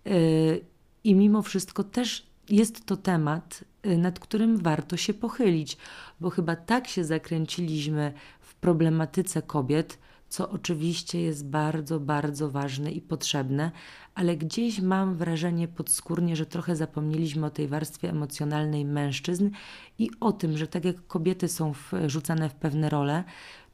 Y, 0.07 0.61
i 1.03 1.15
mimo 1.15 1.41
wszystko 1.41 1.83
też 1.83 2.27
jest 2.49 2.85
to 2.85 2.97
temat, 2.97 3.63
y, 3.85 3.97
nad 3.97 4.19
którym 4.19 4.57
warto 4.57 4.97
się 4.97 5.13
pochylić, 5.13 5.77
bo 6.19 6.29
chyba 6.29 6.55
tak 6.55 6.87
się 6.87 7.03
zakręciliśmy 7.03 8.13
w 8.39 8.55
problematyce 8.55 9.41
kobiet, 9.41 9.99
co 10.29 10.49
oczywiście 10.49 11.21
jest 11.21 11.49
bardzo, 11.49 11.99
bardzo 11.99 12.51
ważne 12.51 12.91
i 12.91 13.01
potrzebne, 13.01 13.71
ale 14.15 14.37
gdzieś 14.37 14.79
mam 14.79 15.15
wrażenie 15.15 15.67
podskórnie, 15.67 16.35
że 16.35 16.45
trochę 16.45 16.75
zapomnieliśmy 16.75 17.45
o 17.45 17.49
tej 17.49 17.67
warstwie 17.67 18.09
emocjonalnej 18.09 18.85
mężczyzn 18.85 19.49
i 19.99 20.09
o 20.19 20.31
tym, 20.31 20.57
że 20.57 20.67
tak 20.67 20.85
jak 20.85 21.07
kobiety 21.07 21.47
są 21.47 21.73
wrzucane 21.91 22.49
w 22.49 22.55
pewne 22.55 22.89
role, 22.89 23.23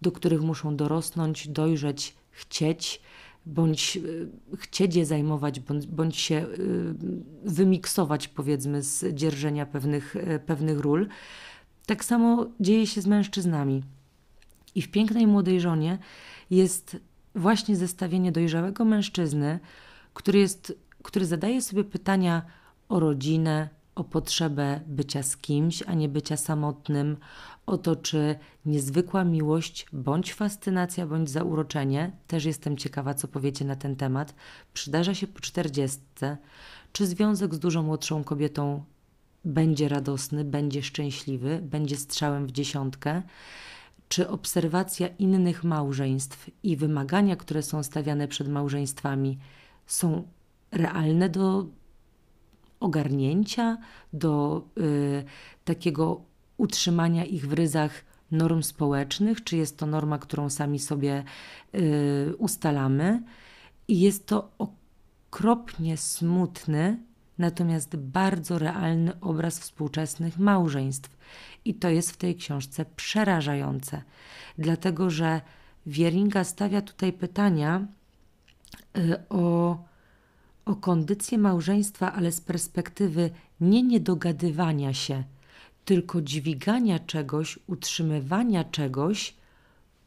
do 0.02 0.12
których 0.12 0.42
muszą 0.42 0.76
dorosnąć, 0.76 1.48
dojrzeć, 1.48 2.16
chcieć, 2.32 3.02
bądź 3.46 3.98
y, 3.98 4.30
chcieć 4.58 4.96
je 4.96 5.06
zajmować, 5.06 5.60
bądź, 5.60 5.88
bądź 5.88 6.18
się 6.18 6.36
y, 6.36 6.96
wymiksować, 7.44 8.28
powiedzmy, 8.28 8.82
z 8.82 9.16
dzierżenia 9.16 9.66
pewnych, 9.66 10.16
y, 10.16 10.40
pewnych 10.46 10.80
ról. 10.80 11.08
Tak 11.86 12.06
samo 12.06 12.48
dzieje 12.60 12.88
się 12.88 13.02
z 13.02 13.08
mężczyznami. 13.08 13.84
I 14.76 14.82
w 14.82 14.92
pięknej 14.92 15.28
młodej 15.28 15.62
żonie 15.62 15.98
jest 16.50 16.98
właśnie 17.36 17.76
zestawienie 17.76 18.32
dojrzałego 18.32 18.86
mężczyzny, 18.86 19.60
który, 20.14 20.40
jest, 20.40 20.74
który 21.04 21.26
zadaje 21.26 21.62
sobie 21.62 21.84
pytania 21.84 22.42
o 22.90 23.00
rodzinę, 23.00 23.70
o 23.96 24.04
potrzebę 24.04 24.80
bycia 24.88 25.24
z 25.24 25.38
kimś, 25.38 25.84
a 25.88 25.94
nie 25.94 26.10
bycia 26.10 26.38
samotnym, 26.38 27.18
o 27.66 27.78
to, 27.78 27.96
czy 27.96 28.36
niezwykła 28.66 29.24
miłość, 29.24 29.86
bądź 29.94 30.34
fascynacja, 30.34 31.08
bądź 31.08 31.30
zauroczenie, 31.30 32.12
też 32.28 32.46
jestem 32.46 32.78
ciekawa, 32.78 33.14
co 33.14 33.28
powiecie 33.28 33.66
na 33.66 33.76
ten 33.76 33.96
temat, 33.96 34.36
przydarza 34.74 35.14
się 35.14 35.28
po 35.28 35.40
czterdziestce, 35.40 36.38
czy 36.92 37.08
związek 37.08 37.56
z 37.56 37.60
dużo 37.60 37.84
młodszą 37.84 38.24
kobietą 38.24 38.84
będzie 39.46 39.90
radosny, 39.90 40.46
będzie 40.46 40.84
szczęśliwy, 40.84 41.60
będzie 41.62 41.98
strzałem 41.98 42.48
w 42.48 42.52
dziesiątkę, 42.52 43.22
czy 44.14 44.30
obserwacja 44.30 45.08
innych 45.08 45.64
małżeństw 45.64 46.50
i 46.64 46.78
wymagania, 46.78 47.36
które 47.36 47.64
są 47.64 47.84
stawiane 47.84 48.28
przed 48.28 48.50
małżeństwami, 48.50 49.38
są 49.86 50.28
realne 50.72 51.30
do 51.30 51.66
ogarnięcia, 52.80 53.78
do 54.14 54.62
y, 54.78 55.24
takiego 55.66 56.22
utrzymania 56.58 57.26
ich 57.26 57.48
w 57.48 57.54
ryzach 57.54 57.92
norm 58.32 58.64
społecznych, 58.64 59.44
czy 59.44 59.58
jest 59.58 59.78
to 59.78 59.86
norma, 59.86 60.20
którą 60.20 60.50
sami 60.50 60.80
sobie 60.80 61.24
y, 61.76 62.34
ustalamy. 62.38 63.24
I 63.88 64.00
jest 64.00 64.26
to 64.26 64.52
okropnie 64.58 65.98
smutny, 65.98 67.04
natomiast 67.38 67.96
bardzo 67.96 68.60
realny 68.60 69.20
obraz 69.22 69.60
współczesnych 69.60 70.40
małżeństw. 70.40 71.18
I 71.66 71.74
to 71.74 71.90
jest 71.90 72.12
w 72.12 72.18
tej 72.18 72.36
książce 72.36 72.86
przerażające, 72.96 74.02
dlatego 74.58 75.10
że 75.10 75.42
Wieringa 75.86 76.44
stawia 76.44 76.82
tutaj 76.82 77.14
pytania 77.14 77.88
y, 78.98 79.24
o 79.30 79.78
o 80.66 80.76
kondycję 80.76 81.38
małżeństwa, 81.38 82.14
ale 82.14 82.32
z 82.32 82.42
perspektywy 82.42 83.30
nie 83.62 83.84
niedogadywania 83.84 84.94
się, 84.94 85.24
tylko 85.86 86.22
dźwigania 86.22 87.00
czegoś, 87.00 87.60
utrzymywania 87.68 88.64
czegoś 88.64 89.34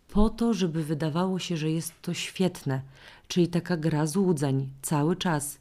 po 0.08 0.30
to, 0.30 0.54
żeby 0.54 0.84
wydawało 0.84 1.38
się, 1.38 1.56
że 1.56 1.70
jest 1.70 2.02
to 2.02 2.14
świetne, 2.14 2.80
czyli 3.28 3.48
taka 3.48 3.76
gra 3.76 4.06
złudzeń 4.06 4.68
cały 4.82 5.16
czas. 5.16 5.58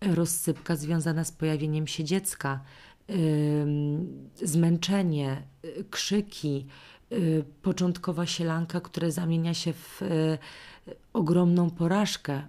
Rozsypka 0.00 0.76
związana 0.76 1.24
z 1.24 1.32
pojawieniem 1.32 1.86
się 1.86 2.04
dziecka, 2.04 2.60
zmęczenie, 4.42 5.42
yy, 5.62 5.84
krzyki, 5.90 6.66
yy, 7.10 7.44
początkowa 7.62 8.26
sielanka, 8.26 8.80
która 8.80 9.10
zamienia 9.10 9.54
się 9.54 9.72
w 9.72 10.00
yy, 10.00 10.38
ogromną 11.12 11.70
porażkę, 11.70 12.42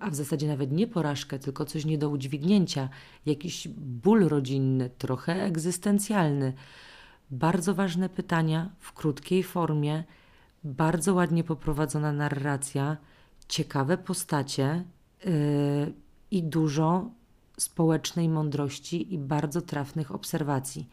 a 0.00 0.10
w 0.10 0.14
zasadzie 0.14 0.48
nawet 0.48 0.72
nie 0.72 0.86
porażkę, 0.86 1.38
tylko 1.38 1.64
coś 1.64 1.84
nie 1.84 1.98
do 1.98 2.10
udźwignięcia, 2.10 2.88
jakiś 3.26 3.68
ból 3.78 4.28
rodzinny, 4.28 4.90
trochę 4.98 5.42
egzystencjalny. 5.42 6.52
Bardzo 7.30 7.74
ważne 7.74 8.08
pytania 8.08 8.70
w 8.78 8.92
krótkiej 8.92 9.42
formie, 9.42 10.04
bardzo 10.64 11.14
ładnie 11.14 11.44
poprowadzona 11.44 12.12
narracja, 12.12 12.96
ciekawe 13.48 13.98
postacie 13.98 14.84
yy, 15.24 16.03
i 16.36 16.42
dużo 16.42 17.10
społecznej 17.58 18.28
mądrości 18.28 19.14
i 19.14 19.18
bardzo 19.18 19.60
trafnych 19.60 20.14
obserwacji. 20.14 20.88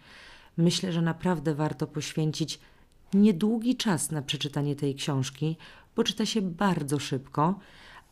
Myślę, 0.58 0.92
że 0.92 1.02
naprawdę 1.02 1.56
warto 1.56 1.88
poświęcić 1.88 2.60
niedługi 3.14 3.76
czas 3.76 4.12
na 4.12 4.22
przeczytanie 4.22 4.76
tej 4.76 4.96
książki, 4.96 5.58
bo 5.96 6.04
czyta 6.04 6.26
się 6.26 6.42
bardzo 6.42 7.00
szybko 7.00 7.60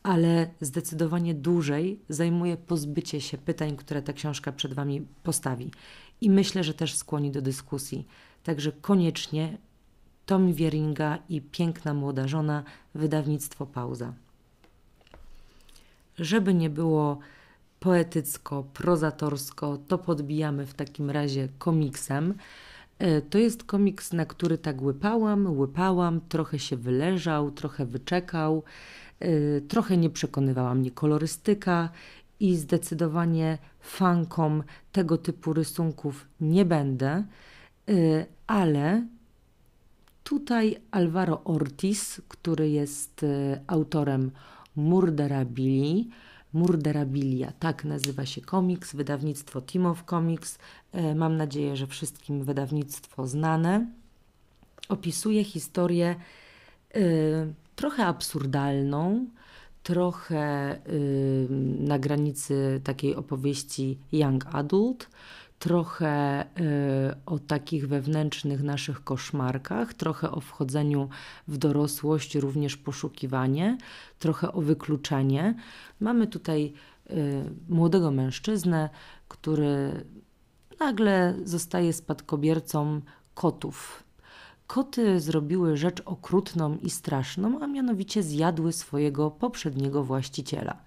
ale 0.03 0.49
zdecydowanie 0.61 1.33
dłużej 1.33 1.99
zajmuje 2.09 2.57
pozbycie 2.57 3.21
się 3.21 3.37
pytań, 3.37 3.75
które 3.75 4.01
ta 4.01 4.13
książka 4.13 4.51
przed 4.51 4.73
Wami 4.73 5.07
postawi. 5.23 5.71
I 6.21 6.29
myślę, 6.29 6.63
że 6.63 6.73
też 6.73 6.95
skłoni 6.95 7.31
do 7.31 7.41
dyskusji. 7.41 8.07
Także 8.43 8.71
koniecznie 8.71 9.57
Tom 10.25 10.53
Wieringa 10.53 11.17
i 11.29 11.41
Piękna 11.41 11.93
Młoda 11.93 12.27
Żona, 12.27 12.63
wydawnictwo 12.95 13.65
Pauza. 13.65 14.13
Żeby 16.19 16.53
nie 16.53 16.69
było 16.69 17.19
poetycko, 17.79 18.63
prozatorsko, 18.73 19.77
to 19.87 19.97
podbijamy 19.97 20.65
w 20.65 20.73
takim 20.73 21.09
razie 21.09 21.47
komiksem. 21.57 22.33
E, 22.99 23.21
to 23.21 23.37
jest 23.37 23.63
komiks, 23.63 24.13
na 24.13 24.25
który 24.25 24.57
tak 24.57 24.81
łypałam, 24.81 25.59
łypałam, 25.59 26.21
trochę 26.21 26.59
się 26.59 26.77
wyleżał, 26.77 27.51
trochę 27.51 27.85
wyczekał. 27.85 28.63
Y, 29.25 29.61
trochę 29.67 29.97
nie 29.97 30.09
przekonywała 30.09 30.75
mnie 30.75 30.91
kolorystyka 30.91 31.89
i 32.39 32.55
zdecydowanie 32.55 33.57
fankom 33.79 34.63
tego 34.91 35.17
typu 35.17 35.53
rysunków 35.53 36.27
nie 36.41 36.65
będę, 36.65 37.23
y, 37.89 38.25
ale 38.47 39.07
tutaj 40.23 40.77
Alvaro 40.91 41.43
Ortiz, 41.43 42.21
który 42.27 42.69
jest 42.69 43.25
autorem 43.67 44.31
Murderabili, 44.75 46.09
Murderabilia, 46.53 47.51
tak 47.59 47.85
nazywa 47.85 48.25
się 48.25 48.41
komiks, 48.41 48.95
wydawnictwo 48.95 49.61
Team 49.61 49.85
of 49.85 50.03
Comics. 50.03 50.57
Mam 51.15 51.37
nadzieję, 51.37 51.75
że 51.75 51.87
wszystkim 51.87 52.43
wydawnictwo 52.43 53.27
znane. 53.27 53.87
Opisuje 54.89 55.43
historię 55.43 56.15
trochę 57.75 58.05
absurdalną, 58.05 59.25
trochę 59.83 60.75
y, 60.87 61.47
na 61.79 61.99
granicy 61.99 62.81
takiej 62.83 63.15
opowieści 63.15 63.97
young 64.11 64.45
adult, 64.55 65.09
trochę 65.59 66.43
y, 66.43 66.45
o 67.25 67.39
takich 67.39 67.87
wewnętrznych 67.87 68.63
naszych 68.63 69.03
koszmarkach, 69.03 69.93
trochę 69.93 70.31
o 70.31 70.39
wchodzeniu 70.39 71.09
w 71.47 71.57
dorosłość, 71.57 72.35
również 72.35 72.77
poszukiwanie, 72.77 73.77
trochę 74.19 74.51
o 74.51 74.61
wykluczenie. 74.61 75.55
Mamy 75.99 76.27
tutaj 76.27 76.73
y, 77.09 77.43
młodego 77.69 78.11
mężczyznę, 78.11 78.89
który 79.27 80.05
nagle 80.79 81.35
zostaje 81.43 81.93
spadkobiercą 81.93 83.01
kotów 83.33 84.03
Koty 84.69 85.19
zrobiły 85.19 85.77
rzecz 85.77 86.01
okrutną 86.05 86.77
i 86.77 86.89
straszną, 86.89 87.59
a 87.61 87.67
mianowicie 87.67 88.23
zjadły 88.23 88.73
swojego 88.73 89.31
poprzedniego 89.31 90.03
właściciela. 90.03 90.77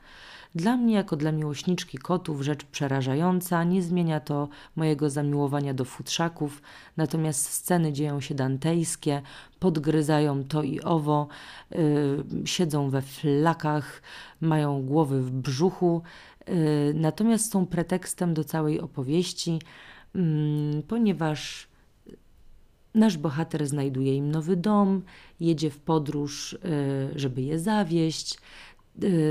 Dla 0.55 0.77
mnie, 0.77 0.95
jako 0.95 1.17
dla 1.17 1.33
miłośniczki 1.33 1.99
kotów, 1.99 2.43
rzecz 2.43 2.65
przerażająca, 2.65 3.65
nie 3.65 3.83
zmienia 3.83 4.21
to 4.21 4.49
mojego 4.77 5.11
zamiłowania 5.11 5.75
do 5.75 5.85
futrzaków, 5.85 6.63
natomiast 6.97 7.49
sceny 7.49 7.93
dzieją 7.93 8.21
się 8.21 8.35
dantejskie, 8.35 9.23
podgryzają 9.59 10.45
to 10.45 10.63
i 10.63 10.81
owo, 10.81 11.29
yy, 11.71 12.25
siedzą 12.45 12.91
we 12.91 13.03
flakach, 13.03 14.03
mają 14.41 14.83
głowy 14.83 15.23
w 15.23 15.31
brzuchu, 15.31 16.03
yy, 16.49 16.55
natomiast 16.95 17.53
są 17.53 17.67
pretekstem 17.67 18.35
do 18.35 18.45
całej 18.45 18.81
opowieści, 18.81 19.61
yy, 20.15 20.23
ponieważ 20.89 21.73
Nasz 22.95 23.19
bohater 23.19 23.67
znajduje 23.67 24.17
im 24.17 24.31
nowy 24.31 24.57
dom, 24.57 25.03
jedzie 25.41 25.71
w 25.71 25.79
podróż, 25.79 26.53
y, 26.53 26.59
żeby 27.17 27.43
je 27.43 27.59
zawieść 27.59 28.39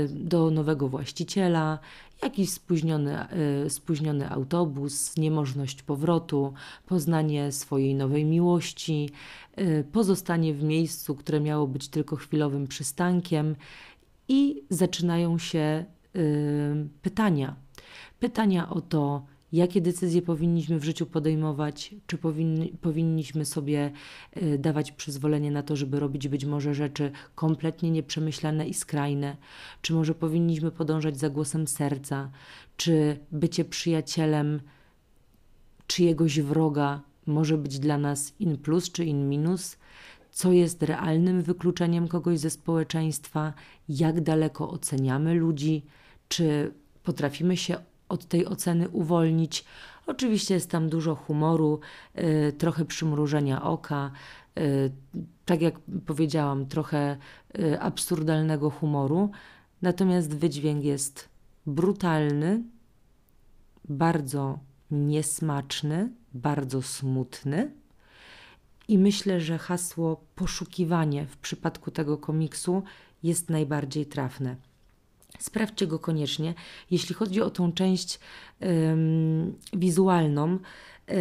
do 0.08 0.50
nowego 0.50 0.88
właściciela, 0.88 1.78
jakiś 2.22 2.50
spóźniony, 2.50 3.26
y, 3.66 3.70
spóźniony 3.70 4.30
autobus, 4.30 5.16
niemożność 5.16 5.82
powrotu, 5.82 6.52
poznanie 6.86 7.52
swojej 7.52 7.94
nowej 7.94 8.24
miłości, 8.24 9.10
pozostanie 9.92 10.54
w 10.54 10.62
miejscu, 10.62 11.14
które 11.14 11.40
miało 11.40 11.66
być 11.66 11.88
tylko 11.88 12.16
chwilowym 12.16 12.66
przystankiem 12.66 13.56
i 14.28 14.62
zaczynają 14.70 15.38
się 15.38 15.84
pytania. 17.02 17.56
Pytania 18.20 18.70
o 18.70 18.80
to, 18.80 19.26
jakie 19.52 19.80
decyzje 19.80 20.22
powinniśmy 20.22 20.78
w 20.78 20.84
życiu 20.84 21.06
podejmować, 21.06 21.94
czy 22.06 22.18
powinni, 22.18 22.68
powinniśmy 22.80 23.44
sobie 23.44 23.92
e, 24.32 24.58
dawać 24.58 24.92
przyzwolenie 24.92 25.50
na 25.50 25.62
to, 25.62 25.76
żeby 25.76 26.00
robić 26.00 26.28
być 26.28 26.44
może 26.44 26.74
rzeczy 26.74 27.10
kompletnie 27.34 27.90
nieprzemyślane 27.90 28.68
i 28.68 28.74
skrajne, 28.74 29.36
czy 29.82 29.92
może 29.92 30.14
powinniśmy 30.14 30.70
podążać 30.70 31.18
za 31.18 31.30
głosem 31.30 31.66
serca, 31.66 32.30
czy 32.76 33.18
bycie 33.32 33.64
przyjacielem 33.64 34.60
czyjegoś 35.86 36.40
wroga 36.40 37.00
może 37.26 37.58
być 37.58 37.78
dla 37.78 37.98
nas 37.98 38.34
in 38.38 38.56
plus 38.56 38.92
czy 38.92 39.04
in 39.04 39.28
minus. 39.28 39.76
co 40.30 40.52
jest 40.52 40.82
realnym 40.82 41.42
wykluczeniem 41.42 42.08
kogoś 42.08 42.38
ze 42.38 42.50
społeczeństwa, 42.50 43.52
jak 43.88 44.20
daleko 44.20 44.70
oceniamy 44.70 45.34
ludzi, 45.34 45.82
czy 46.28 46.72
potrafimy 47.02 47.56
się 47.56 47.76
od 48.12 48.26
tej 48.26 48.46
oceny 48.46 48.88
uwolnić. 48.88 49.64
Oczywiście 50.06 50.54
jest 50.54 50.70
tam 50.70 50.88
dużo 50.88 51.14
humoru, 51.14 51.80
y, 52.18 52.52
trochę 52.58 52.84
przymrużenia 52.84 53.62
oka, 53.62 54.10
y, 54.58 54.92
tak 55.44 55.62
jak 55.62 55.74
powiedziałam, 56.06 56.66
trochę 56.66 57.16
y, 57.58 57.80
absurdalnego 57.80 58.70
humoru, 58.70 59.30
natomiast 59.82 60.36
wydźwięk 60.36 60.84
jest 60.84 61.28
brutalny, 61.66 62.62
bardzo 63.88 64.58
niesmaczny, 64.90 66.12
bardzo 66.34 66.82
smutny. 66.82 67.70
I 68.88 68.98
myślę, 68.98 69.40
że 69.40 69.58
hasło 69.58 70.24
poszukiwanie 70.34 71.26
w 71.26 71.36
przypadku 71.36 71.90
tego 71.90 72.18
komiksu 72.18 72.82
jest 73.22 73.50
najbardziej 73.50 74.06
trafne. 74.06 74.56
Sprawdźcie 75.42 75.86
go 75.86 75.98
koniecznie. 75.98 76.54
Jeśli 76.90 77.14
chodzi 77.14 77.42
o 77.42 77.50
tą 77.50 77.72
część 77.72 78.18
ym, 78.62 79.58
wizualną, 79.72 80.58
yy, 81.08 81.14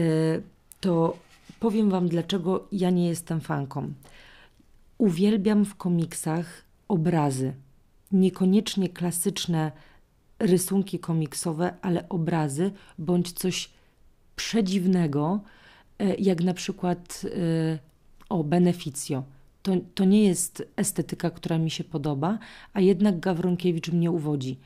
to 0.80 1.18
powiem 1.60 1.90
Wam, 1.90 2.08
dlaczego 2.08 2.68
ja 2.72 2.90
nie 2.90 3.08
jestem 3.08 3.42
fanką. 3.42 3.94
Uwielbiam 4.98 5.66
w 5.66 5.76
komiksach 5.76 6.64
obrazy, 6.88 7.54
niekoniecznie 8.12 8.90
klasyczne 8.90 9.72
rysunki 10.40 11.00
komiksowe, 11.00 11.74
ale 11.82 12.10
obrazy 12.10 12.72
bądź 12.98 13.32
coś 13.32 13.70
przedziwnego, 14.36 15.40
e, 16.00 16.16
jak 16.16 16.44
na 16.44 16.54
przykład 16.54 17.22
e, 17.26 17.80
o 18.30 18.44
Beneficio. 18.44 19.24
To, 19.64 19.72
to 19.96 20.06
nie 20.06 20.24
jest 20.24 20.64
estetyka, 20.76 21.30
która 21.30 21.58
mi 21.58 21.72
się 21.72 21.84
podoba, 21.84 22.40
a 22.74 22.82
jednak 22.82 23.20
Gawronkiewicz 23.20 23.92
mnie 23.92 24.12
uwodzi. 24.12 24.60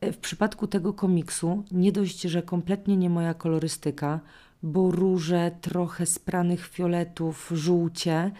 E, 0.00 0.12
w 0.12 0.18
przypadku 0.18 0.66
tego 0.66 0.92
komiksu 0.92 1.64
nie 1.70 1.92
dość, 1.92 2.20
że 2.20 2.42
kompletnie 2.42 2.96
nie 2.96 3.10
moja 3.10 3.34
kolorystyka, 3.34 4.20
bo 4.62 4.90
róże, 4.90 5.50
trochę 5.60 6.06
spranych 6.06 6.66
fioletów, 6.66 7.50
żółcie, 7.54 8.30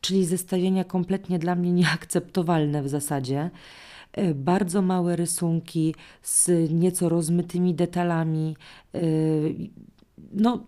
czyli 0.00 0.26
zestawienia 0.26 0.84
kompletnie 0.84 1.38
dla 1.38 1.54
mnie 1.54 1.72
nieakceptowalne 1.72 2.82
w 2.82 2.88
zasadzie. 2.88 3.50
E, 4.12 4.34
bardzo 4.34 4.82
małe 4.82 5.16
rysunki 5.16 5.94
z 6.22 6.70
nieco 6.70 7.08
rozmytymi 7.08 7.74
detalami. 7.74 8.56
E, 8.94 9.00
no, 10.32 10.64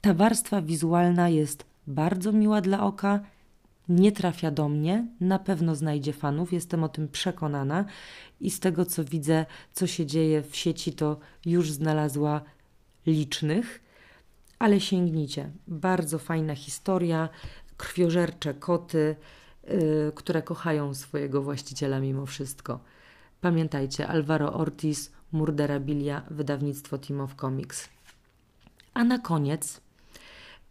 ta 0.00 0.14
warstwa 0.14 0.62
wizualna 0.62 1.28
jest 1.28 1.64
bardzo 1.86 2.32
miła 2.32 2.60
dla 2.60 2.80
oka, 2.80 3.20
nie 3.88 4.12
trafia 4.12 4.50
do 4.50 4.68
mnie, 4.68 5.06
na 5.20 5.38
pewno 5.38 5.74
znajdzie 5.74 6.12
fanów, 6.12 6.52
jestem 6.52 6.84
o 6.84 6.88
tym 6.88 7.08
przekonana 7.08 7.84
i 8.40 8.50
z 8.50 8.60
tego 8.60 8.84
co 8.84 9.04
widzę, 9.04 9.46
co 9.72 9.86
się 9.86 10.06
dzieje 10.06 10.42
w 10.42 10.56
sieci, 10.56 10.92
to 10.92 11.18
już 11.46 11.70
znalazła 11.70 12.40
licznych, 13.06 13.80
ale 14.58 14.80
sięgnijcie. 14.80 15.50
Bardzo 15.68 16.18
fajna 16.18 16.54
historia, 16.54 17.28
krwiożercze 17.76 18.54
koty, 18.54 19.16
Y, 19.70 20.12
które 20.14 20.42
kochają 20.42 20.94
swojego 20.94 21.42
właściciela 21.42 22.00
mimo 22.00 22.26
wszystko. 22.26 22.80
Pamiętajcie, 23.40 24.08
Alvaro 24.08 24.52
Ortiz, 24.52 25.12
Murderabilia, 25.32 26.22
wydawnictwo 26.30 26.98
Team 26.98 27.20
of 27.20 27.34
Comics. 27.34 27.88
A 28.94 29.04
na 29.04 29.18
koniec 29.18 29.80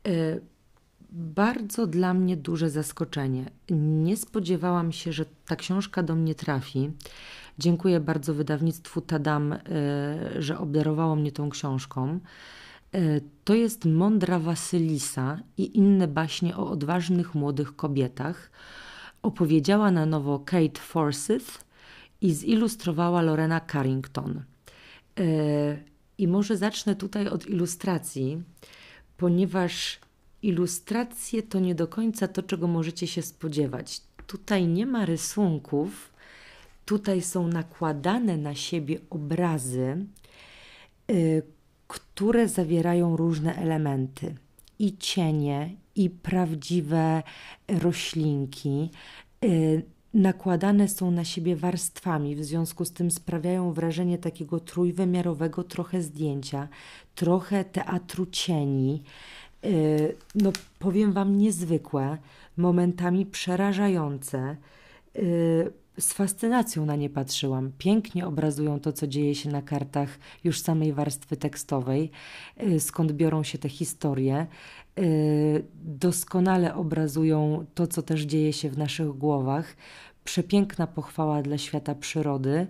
y, 0.08 0.42
bardzo 1.10 1.88
dla 1.88 2.14
mnie 2.14 2.38
duże 2.38 2.70
zaskoczenie. 2.70 3.50
Nie 3.70 4.18
spodziewałam 4.18 4.92
się, 4.92 5.12
że 5.14 5.26
ta 5.46 5.56
książka 5.56 6.04
do 6.04 6.16
mnie 6.16 6.36
trafi. 6.36 6.92
Dziękuję 7.60 8.00
bardzo 8.00 8.34
wydawnictwu 8.34 9.02
Tadam, 9.02 9.54
y, 9.54 9.60
że 10.40 10.58
obdarowało 10.58 11.16
mnie 11.16 11.32
tą 11.32 11.50
książką. 11.50 12.20
To 13.44 13.54
jest 13.54 13.86
Mądra 13.86 14.40
Wasylisa 14.40 15.40
i 15.58 15.78
inne 15.78 16.08
baśnie 16.08 16.58
o 16.58 16.70
odważnych 16.70 17.36
młodych 17.36 17.76
kobietach 17.76 18.52
opowiedziała 19.22 19.92
na 19.92 20.06
nowo 20.06 20.40
Kate 20.40 20.82
Forsyth 20.82 21.66
i 22.22 22.34
zilustrowała 22.34 23.22
Lorena 23.22 23.62
Carrington. 23.72 24.44
E, 25.20 25.24
I 26.18 26.28
może 26.28 26.58
zacznę 26.58 26.96
tutaj 26.96 27.28
od 27.28 27.48
ilustracji, 27.48 28.44
ponieważ 29.18 30.00
ilustracje 30.48 31.44
to 31.44 31.60
nie 31.60 31.76
do 31.76 31.88
końca 31.88 32.28
to, 32.28 32.44
czego 32.44 32.68
możecie 32.68 33.08
się 33.08 33.22
spodziewać. 33.22 34.02
Tutaj 34.28 34.68
nie 34.68 34.86
ma 34.86 35.06
rysunków, 35.06 36.14
tutaj 36.86 37.22
są 37.22 37.48
nakładane 37.48 38.38
na 38.38 38.56
siebie 38.56 39.00
obrazy, 39.10 40.06
e, 41.10 41.14
które 41.88 42.48
zawierają 42.48 43.18
różne 43.18 43.56
elementy 43.56 44.36
i 44.80 44.98
cienie, 44.98 45.76
i 45.98 46.10
prawdziwe 46.10 47.24
roślinki. 47.68 48.90
Y, 49.44 49.84
nakładane 50.14 50.88
są 50.88 51.12
na 51.12 51.24
siebie 51.24 51.56
warstwami, 51.56 52.36
w 52.36 52.44
związku 52.44 52.86
z 52.86 52.92
tym 52.92 53.12
sprawiają 53.12 53.74
wrażenie 53.74 54.18
takiego 54.18 54.60
trójwymiarowego 54.60 55.64
trochę 55.64 56.02
zdjęcia, 56.02 56.68
trochę 57.16 57.66
teatru 57.66 58.26
cieni. 58.26 59.04
Y, 59.66 60.16
no, 60.36 60.52
powiem 60.80 61.14
Wam, 61.14 61.38
niezwykłe, 61.38 62.18
momentami 62.58 63.26
przerażające. 63.26 64.56
Y, 65.16 65.72
z 66.00 66.14
fascynacją 66.14 66.86
na 66.86 66.96
nie 66.96 67.10
patrzyłam. 67.10 67.72
Pięknie 67.78 68.28
obrazują 68.28 68.80
to, 68.80 68.94
co 68.94 69.08
dzieje 69.08 69.36
się 69.36 69.50
na 69.50 69.62
kartach 69.62 70.20
już 70.44 70.62
samej 70.62 70.94
warstwy 70.94 71.38
tekstowej, 71.38 72.12
skąd 72.80 73.12
biorą 73.12 73.44
się 73.44 73.58
te 73.58 73.70
historie. 73.70 74.48
Y, 75.00 75.64
doskonale 75.84 76.76
obrazują 76.76 77.66
to, 77.76 77.88
co 77.88 78.02
też 78.02 78.22
dzieje 78.22 78.54
się 78.54 78.70
w 78.70 78.78
naszych 78.78 79.08
głowach. 79.08 79.76
Przepiękna 80.24 80.88
pochwała 80.88 81.42
dla 81.42 81.58
świata 81.58 81.96
przyrody, 81.96 82.50
y, 82.60 82.68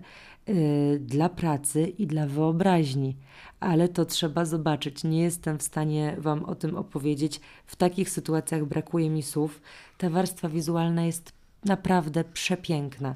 dla 1.00 1.28
pracy 1.28 1.86
i 1.86 2.06
dla 2.06 2.26
wyobraźni, 2.26 3.16
ale 3.60 3.88
to 3.88 4.04
trzeba 4.04 4.44
zobaczyć. 4.44 5.04
Nie 5.04 5.22
jestem 5.22 5.58
w 5.58 5.62
stanie 5.62 6.16
Wam 6.18 6.44
o 6.44 6.54
tym 6.54 6.76
opowiedzieć. 6.76 7.40
W 7.66 7.76
takich 7.76 8.10
sytuacjach 8.10 8.64
brakuje 8.64 9.10
mi 9.10 9.22
słów. 9.22 9.60
Ta 9.98 10.10
warstwa 10.10 10.48
wizualna 10.48 11.04
jest 11.04 11.32
naprawdę 11.64 12.24
przepiękna. 12.24 13.14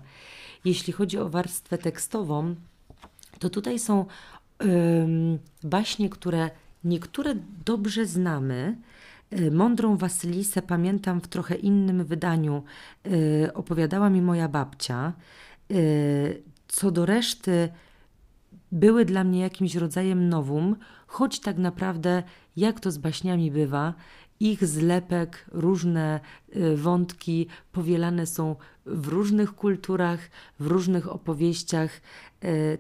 Jeśli 0.65 0.93
chodzi 0.93 1.19
o 1.19 1.29
warstwę 1.29 1.79
tekstową, 1.79 2.55
to 3.39 3.51
tutaj 3.51 3.79
są 3.79 4.05
baśnie, 5.65 6.09
które 6.09 6.51
niektóre 6.85 7.35
dobrze 7.65 8.07
znamy, 8.07 8.77
Y, 9.39 9.51
mądrą 9.51 9.97
Wasylisę 9.97 10.63
pamiętam 10.63 11.21
w 11.21 11.29
trochę 11.29 11.55
innym 11.55 12.05
wydaniu. 12.05 12.63
Y, 13.07 13.51
opowiadała 13.55 14.11
mi 14.11 14.23
moja 14.23 14.49
babcia. 14.49 15.13
Y, 15.71 16.43
co 16.73 16.91
do 16.91 17.07
reszty, 17.07 17.69
były 18.73 19.05
dla 19.05 19.25
mnie 19.25 19.41
jakimś 19.41 19.75
rodzajem 19.75 20.29
nowum, 20.29 20.77
choć 21.07 21.41
tak 21.41 21.59
naprawdę, 21.59 22.23
jak 22.57 22.81
to 22.81 22.91
z 22.91 22.99
baśniami 22.99 23.51
bywa, 23.51 23.95
ich 24.41 24.67
zlepek, 24.67 25.45
różne 25.53 26.21
wątki 26.77 27.47
powielane 27.73 28.27
są 28.27 28.57
w 28.87 29.09
różnych 29.09 29.55
kulturach, 29.55 30.21
w 30.61 30.67
różnych 30.67 31.13
opowieściach. 31.13 32.01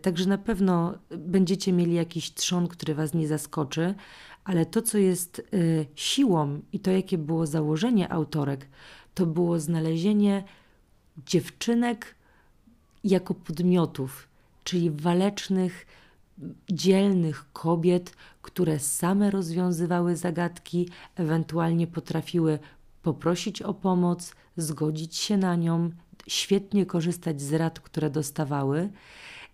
Także 0.03 0.27
na 0.27 0.39
pewno 0.39 0.95
będziecie 1.19 1.73
mieli 1.73 1.95
jakiś 1.95 2.35
trzon, 2.35 2.69
który 2.69 2.95
Was 2.95 3.15
nie 3.15 3.29
zaskoczy, 3.29 3.95
ale 4.45 4.67
to, 4.67 4.83
co 4.83 4.99
jest 4.99 5.39
y, 5.55 5.87
siłą 5.95 6.61
i 6.73 6.81
to, 6.81 6.91
jakie 6.91 7.19
było 7.19 7.47
założenie 7.47 8.13
autorek, 8.13 8.69
to 9.15 9.27
było 9.27 9.61
znalezienie 9.61 10.45
dziewczynek 11.27 12.15
jako 13.05 13.35
podmiotów, 13.35 14.29
czyli 14.65 14.91
walecznych, 14.91 15.87
dzielnych 16.71 17.53
kobiet, 17.53 18.17
które 18.43 18.79
same 18.79 19.31
rozwiązywały 19.31 20.17
zagadki, 20.17 20.89
ewentualnie 21.17 21.87
potrafiły 21.87 22.59
poprosić 23.03 23.63
o 23.63 23.75
pomoc, 23.75 24.35
zgodzić 24.57 25.17
się 25.17 25.37
na 25.37 25.57
nią, 25.57 25.91
świetnie 26.27 26.87
korzystać 26.87 27.41
z 27.41 27.53
rad, 27.53 27.81
które 27.81 28.11
dostawały. 28.11 28.91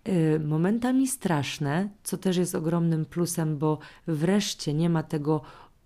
Y, 0.07 0.39
momentami 0.39 1.07
straszne, 1.07 1.89
co 2.03 2.17
też 2.17 2.37
jest 2.37 2.55
ogromnym 2.55 3.05
plusem, 3.05 3.57
bo 3.57 3.79
wreszcie 4.07 4.73
nie 4.73 4.89
ma 4.89 5.03
tego 5.03 5.41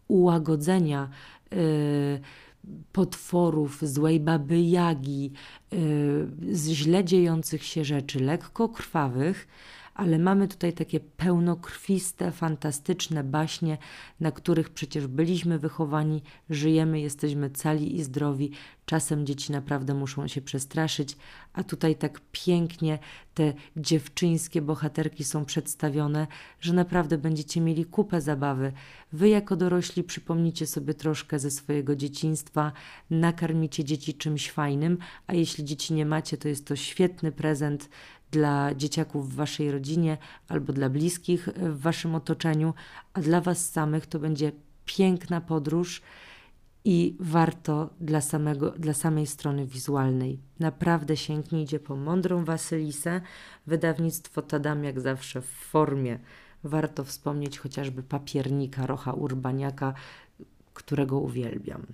ułagodzenia 0.07 1.09
y, 1.53 2.19
potworów, 2.91 3.79
złej 3.81 4.19
baby 4.19 4.61
Jagi, 4.61 5.31
y, 5.73 5.77
z 6.51 6.69
źle 6.69 7.03
dziejących 7.03 7.63
się 7.63 7.85
rzeczy, 7.85 8.19
lekko 8.19 8.69
krwawych, 8.69 9.47
ale 9.93 10.19
mamy 10.19 10.47
tutaj 10.47 10.73
takie 10.73 10.99
pełnokrwiste, 10.99 12.31
fantastyczne 12.31 13.23
baśnie, 13.23 13.77
na 14.19 14.31
których 14.31 14.69
przecież 14.69 15.07
byliśmy 15.07 15.59
wychowani, 15.59 16.21
żyjemy, 16.49 16.99
jesteśmy 16.99 17.49
cali 17.49 17.95
i 17.95 18.03
zdrowi. 18.03 18.51
Czasem 18.85 19.25
dzieci 19.25 19.51
naprawdę 19.51 19.93
muszą 19.93 20.27
się 20.27 20.41
przestraszyć, 20.41 21.17
a 21.53 21.63
tutaj 21.63 21.95
tak 21.95 22.21
pięknie 22.31 22.99
te 23.33 23.53
dziewczyńskie 23.77 24.61
bohaterki 24.61 25.23
są 25.23 25.45
przedstawione, 25.45 26.27
że 26.59 26.73
naprawdę 26.73 27.17
będziecie 27.17 27.61
mieli 27.61 27.85
kupę 27.85 28.21
zabawy. 28.21 28.71
Wy 29.13 29.29
jako 29.29 29.55
dorośli 29.55 30.03
przypomnicie 30.03 30.67
sobie 30.67 30.93
troszkę 30.93 31.39
ze 31.39 31.51
swojego 31.51 31.95
dzieciństwa, 31.95 32.71
nakarmicie 33.09 33.83
dzieci 33.83 34.13
czymś 34.13 34.51
fajnym, 34.51 34.97
a 35.27 35.33
jeśli 35.33 35.63
dzieci 35.63 35.93
nie 35.93 36.05
macie, 36.05 36.37
to 36.37 36.47
jest 36.47 36.67
to 36.67 36.75
świetny 36.75 37.31
prezent 37.31 37.89
dla 38.33 38.75
dzieciaków 38.75 39.29
w 39.29 39.35
waszej 39.35 39.71
rodzinie 39.71 40.17
albo 40.47 40.73
dla 40.73 40.89
bliskich 40.89 41.49
w 41.55 41.81
waszym 41.81 42.15
otoczeniu, 42.15 42.73
a 43.13 43.21
dla 43.21 43.41
was 43.41 43.71
samych 43.71 44.05
to 44.05 44.19
będzie 44.19 44.51
piękna 44.85 45.41
podróż 45.41 46.01
i 46.85 47.15
warto 47.19 47.89
dla, 48.01 48.21
samego, 48.21 48.71
dla 48.71 48.93
samej 48.93 49.27
strony 49.27 49.65
wizualnej. 49.65 50.39
Naprawdę 50.59 51.17
sięgnijcie 51.17 51.79
po 51.79 51.95
mądrą 51.95 52.45
Wasylisę. 52.45 53.21
Wydawnictwo 53.67 54.41
Tadam 54.41 54.83
jak 54.83 54.99
zawsze 54.99 55.41
w 55.41 55.49
formie. 55.49 56.19
Warto 56.63 57.03
wspomnieć 57.03 57.59
chociażby 57.59 58.03
papiernika 58.03 58.85
Rocha 58.85 59.13
Urbaniaka, 59.13 59.93
którego 60.73 61.19
uwielbiam. 61.19 61.85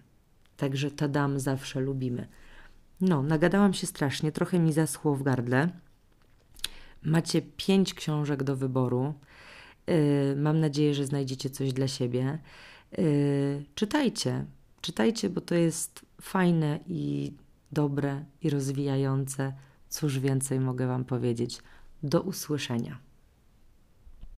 Także 0.57 0.91
Tadam 0.91 1.39
zawsze 1.39 1.79
lubimy. 1.79 2.27
No, 3.01 3.23
nagadałam 3.23 3.73
się 3.73 3.87
strasznie, 3.87 4.31
trochę 4.31 4.59
mi 4.59 4.73
zaschło 4.73 5.15
w 5.15 5.23
gardle. 5.23 5.69
Macie 7.03 7.41
pięć 7.41 7.93
książek 7.93 8.43
do 8.43 8.55
wyboru. 8.55 9.13
Yy, 9.87 10.35
mam 10.35 10.59
nadzieję, 10.59 10.93
że 10.93 11.05
znajdziecie 11.05 11.49
coś 11.49 11.73
dla 11.73 11.87
siebie. 11.87 12.39
Yy, 12.97 13.65
czytajcie, 13.75 14.45
czytajcie, 14.81 15.29
bo 15.29 15.41
to 15.41 15.55
jest 15.55 16.05
fajne 16.21 16.79
i 16.87 17.33
dobre 17.71 18.25
i 18.41 18.49
rozwijające. 18.49 19.53
Cóż 19.89 20.19
więcej 20.19 20.59
mogę 20.59 20.87
Wam 20.87 21.05
powiedzieć? 21.05 21.59
Do 22.03 22.21
usłyszenia. 22.21 23.08